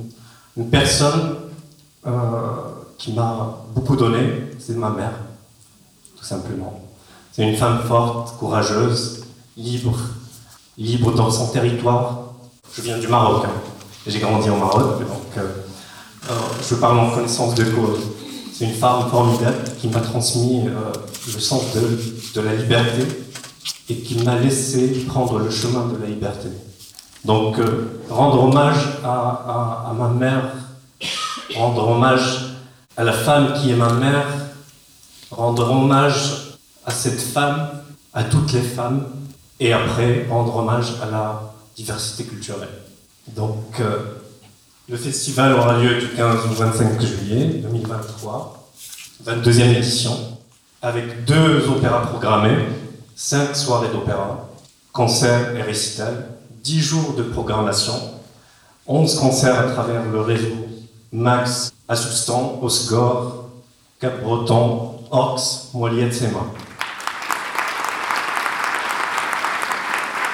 une 0.57 0.71
personne 0.71 1.37
euh, 2.07 2.11
qui 2.99 3.13
m'a 3.13 3.59
beaucoup 3.75 3.97
donné, 3.97 4.45
c'est 4.59 4.77
ma 4.77 4.91
mère, 4.91 5.13
tout 6.17 6.25
simplement. 6.25 6.83
C'est 7.33 7.47
une 7.47 7.57
femme 7.57 7.81
forte, 7.87 8.39
courageuse, 8.39 9.25
libre, 9.57 9.99
libre 10.79 11.13
dans 11.13 11.31
son 11.31 11.49
territoire. 11.49 12.35
Je 12.75 12.83
viens 12.83 12.99
du 12.99 13.09
Maroc, 13.09 13.45
hein. 13.47 13.61
j'ai 14.07 14.19
grandi 14.19 14.51
au 14.51 14.57
Maroc, 14.57 14.99
donc 15.01 15.39
euh, 15.39 15.43
euh, 16.31 16.35
je 16.69 16.75
parle 16.75 16.99
en 16.99 17.11
connaissance 17.11 17.55
de 17.55 17.65
cause. 17.65 18.01
C'est 18.53 18.67
une 18.67 18.75
femme 18.75 19.09
formidable 19.11 19.65
qui 19.81 19.89
m'a 19.89 20.01
transmis 20.01 20.67
euh, 20.67 20.93
le 21.33 21.41
sens 21.41 21.63
de, 21.75 22.41
la 22.41 22.55
liberté 22.55 23.07
et 23.89 23.97
qui 23.97 24.23
m'a 24.25 24.37
laissé 24.37 25.05
prendre 25.07 25.39
le 25.39 25.51
chemin 25.51 25.87
de 25.87 25.97
la 26.03 26.07
liberté. 26.07 26.49
Donc, 27.25 27.57
rendre 28.09 28.45
hommage 28.45 29.01
à, 29.05 29.93
ma 29.99 30.09
mère, 30.09 30.53
rendre 31.57 31.89
hommage 31.89 32.57
à 32.97 33.05
la 33.05 33.13
femme 33.13 33.55
qui 33.55 33.71
est 33.71 33.77
ma 33.77 33.93
mère, 33.93 34.27
rendre 35.31 35.71
hommage 35.71 36.57
à 36.85 36.93
cette 36.93 37.21
femme, 37.21 37.69
à 38.15 38.25
toutes 38.25 38.53
les 38.53 38.63
femmes, 38.63 39.07
et 39.61 39.73
après 39.73 40.27
rendre 40.29 40.57
hommage 40.57 40.95
à 41.03 41.11
la 41.11 41.55
diversité 41.77 42.25
culturelle. 42.25 42.69
Donc, 43.35 43.81
euh, 43.81 43.99
le 44.89 44.97
festival 44.97 45.53
aura 45.53 45.79
lieu 45.79 45.99
du 45.99 46.09
15 46.09 46.45
au 46.51 46.55
25 46.55 47.01
juillet 47.01 47.47
2023, 47.63 48.71
22e 49.25 49.77
édition, 49.77 50.17
avec 50.81 51.25
deux 51.25 51.69
opéras 51.69 52.07
programmés, 52.07 52.57
cinq 53.17 53.57
soirées 53.57 53.89
d'opéra, 53.89 54.49
concerts 54.93 55.57
et 55.57 55.63
récitals, 55.63 56.29
10 56.63 56.81
jours 56.81 57.15
de 57.15 57.23
programmation, 57.23 57.95
11 58.87 59.19
concerts 59.19 59.59
à 59.59 59.65
travers 59.73 60.05
le 60.05 60.21
réseau 60.21 60.67
Max, 61.13 61.73
Assoustan, 61.89 62.59
Osgore, 62.63 63.49
Cap-Breton, 64.01 65.01
Orx, 65.11 65.71
Moiliette, 65.73 66.15
Séma. 66.15 66.47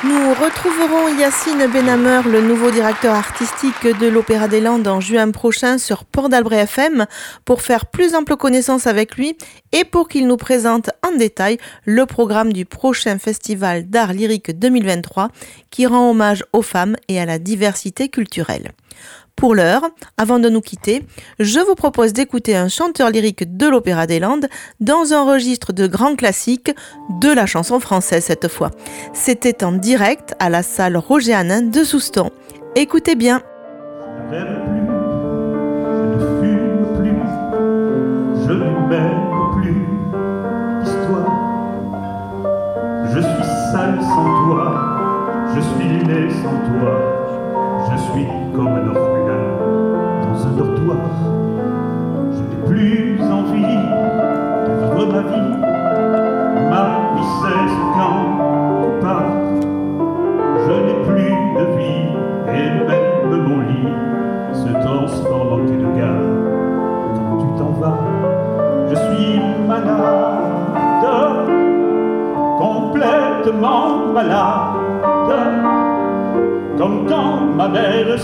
Nous 0.05 0.35
retrouverons 0.35 1.17
Yacine 1.17 1.69
Benhamer, 1.73 2.23
le 2.29 2.41
nouveau 2.41 2.73
directeur 2.73 3.15
artistique 3.15 3.87
de 4.01 4.09
l'Opéra 4.09 4.49
des 4.49 4.61
Landes 4.61 4.88
en 4.88 5.01
juin 5.01 5.31
prochain 5.31 5.79
sur 5.79 6.05
Port 6.05 6.29
d'Albret 6.29 6.65
FM 6.65 7.07
pour 7.45 7.62
faire 7.62 7.87
plus 7.87 8.17
ample 8.17 8.35
connaissance 8.35 8.88
avec 8.88 9.17
lui 9.17 9.37
et 9.71 9.85
pour 9.85 10.09
qu'il 10.09 10.27
nous 10.27 10.37
présente 10.37 10.91
en 11.07 11.17
détail 11.17 11.59
le 11.85 12.05
programme 12.05 12.53
du 12.53 12.65
prochain 12.65 13.21
festival 13.21 13.88
d'art 13.88 14.12
lyrique 14.12 14.59
2023 14.59 15.29
qui 15.71 15.87
rend 15.87 16.11
hommage 16.11 16.43
aux 16.53 16.62
femmes 16.62 16.97
et 17.07 17.21
à 17.21 17.25
la 17.25 17.38
diversité 17.38 18.09
culturelle. 18.09 18.73
Pour 19.37 19.55
l'heure, 19.55 19.83
avant 20.16 20.38
de 20.38 20.49
nous 20.49 20.61
quitter, 20.61 21.05
je 21.40 21.59
vous 21.61 21.75
propose 21.75 22.12
d'écouter 22.12 22.55
un 22.55 22.68
chanteur 22.68 23.11
lyrique 23.11 23.57
de 23.57 23.66
l'Opéra 23.66 24.07
des 24.07 24.21
Landes 24.21 24.47
dans 24.81 25.12
un 25.12 25.25
registre 25.25 25.73
de 25.73 25.87
grands 25.87 26.14
classiques 26.16 26.71
de 27.21 27.29
la 27.29 27.47
chanson 27.47 27.81
française 27.81 28.25
cette 28.25 28.49
fois. 28.49 28.71
C'était 29.12 29.64
en 29.64 29.73
direct 29.73 30.35
à 30.38 30.49
la 30.49 30.62
salle 30.62 30.97
Roger 30.97 31.35
Hanin 31.35 31.62
de 31.62 31.83
Souston. 31.83 32.31
Écoutez 32.77 33.14
bien. 33.14 33.42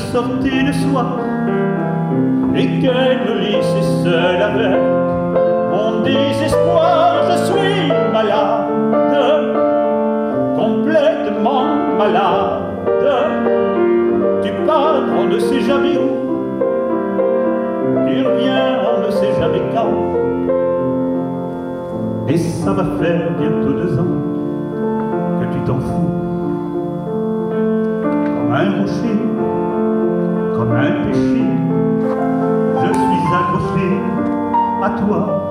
Mère 0.08 0.22
sortait 0.22 0.62
le 0.64 0.72
soir 0.72 1.18
et 2.54 2.80
qu'elle 2.80 3.20
me 3.26 3.34
laissait 3.40 3.82
seule 4.02 4.42
avec 4.42 4.78
mon 5.70 6.00
désespoir. 6.02 7.22
Je 7.30 7.36
suis 7.46 7.88
malade, 8.12 8.68
complètement 10.56 11.64
malade. 11.98 12.62
Tu 14.42 14.50
pars, 14.66 15.02
on 15.18 15.24
ne 15.24 15.38
sait 15.38 15.60
jamais 15.60 15.96
où. 15.96 16.08
Tu 18.06 18.26
reviens, 18.26 18.78
on 18.88 19.06
ne 19.06 19.10
sait 19.10 19.34
jamais 19.38 19.62
quand. 19.74 19.94
Et 22.28 22.36
ça 22.36 22.72
va 22.72 22.84
faire 23.00 23.30
bientôt 23.38 23.72
deux 23.72 23.98
ans 23.98 24.14
que 25.40 25.54
tu 25.54 25.60
t'en 25.64 25.78
fous 25.78 26.18
un 28.50 28.80
rocher, 28.80 29.27
à 34.82 34.90
toi. 34.90 35.44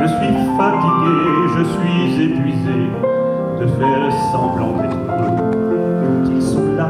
Je 0.00 0.06
suis 0.06 0.34
fatigué, 0.56 1.14
je 1.56 1.62
suis 1.62 2.24
épuisé 2.24 2.90
de 3.60 3.66
faire 3.66 4.12
semblant 4.32 4.72
d'être 4.78 4.96
heureux. 5.08 6.30
Ils 6.34 6.42
sont 6.42 6.74
là, 6.76 6.88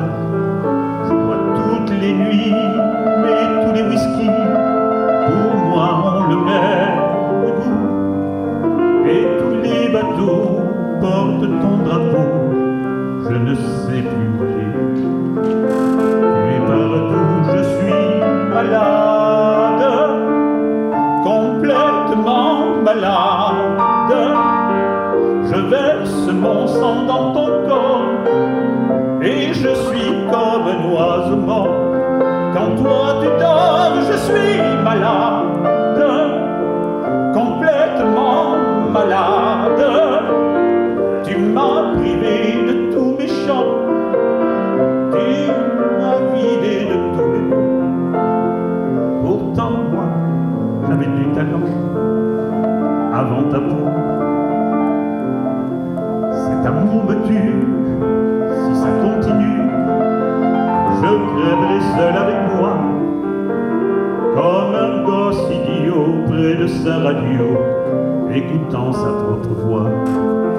écoutant 68.50 68.92
sa 68.92 69.10
propre 69.12 69.48
voix, 69.64 69.86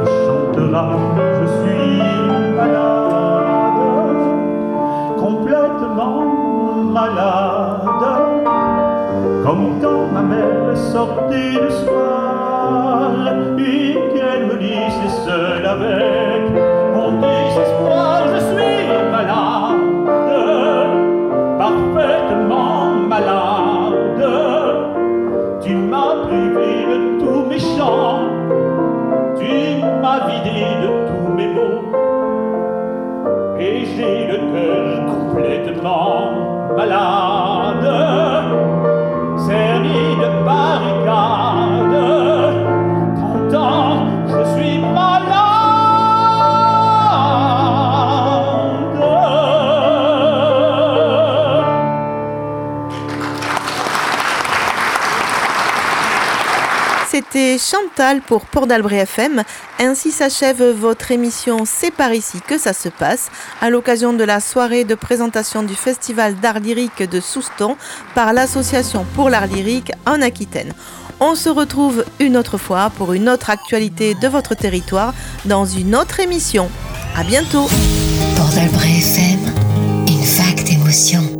qui 0.03 0.11
chantera 0.25 0.97
Je 1.41 1.47
suis 1.47 1.97
malade, 2.55 3.81
complètement 5.17 6.21
malade, 6.91 8.03
comme 9.43 9.81
quand 9.81 10.05
ma 10.13 10.21
mère 10.21 10.77
sortait 10.77 11.53
le 11.61 11.70
Chantal 57.57 58.21
pour 58.21 58.45
Port 58.45 58.67
d'Albret 58.67 58.97
FM. 58.97 59.43
Ainsi 59.79 60.11
s'achève 60.11 60.63
votre 60.63 61.11
émission 61.11 61.63
C'est 61.65 61.91
par 61.91 62.13
ici 62.13 62.39
que 62.45 62.57
ça 62.57 62.73
se 62.73 62.89
passe, 62.89 63.29
à 63.61 63.69
l'occasion 63.69 64.13
de 64.13 64.23
la 64.23 64.39
soirée 64.39 64.83
de 64.83 64.95
présentation 64.95 65.63
du 65.63 65.75
Festival 65.75 66.35
d'art 66.35 66.59
lyrique 66.59 67.03
de 67.09 67.19
Souston 67.19 67.77
par 68.15 68.33
l'Association 68.33 69.05
pour 69.15 69.29
l'art 69.29 69.47
lyrique 69.47 69.91
en 70.05 70.21
Aquitaine. 70.21 70.73
On 71.19 71.35
se 71.35 71.49
retrouve 71.49 72.03
une 72.19 72.35
autre 72.35 72.57
fois 72.57 72.91
pour 72.97 73.13
une 73.13 73.29
autre 73.29 73.49
actualité 73.49 74.15
de 74.15 74.27
votre 74.27 74.55
territoire 74.55 75.13
dans 75.45 75.65
une 75.65 75.95
autre 75.95 76.19
émission. 76.19 76.69
À 77.15 77.23
bientôt. 77.23 77.67
Port 78.35 78.49
d'Albret 78.55 78.97
FM, 78.97 79.39
une 80.07 80.23
vague 80.23 80.63
d'émotions. 80.63 81.30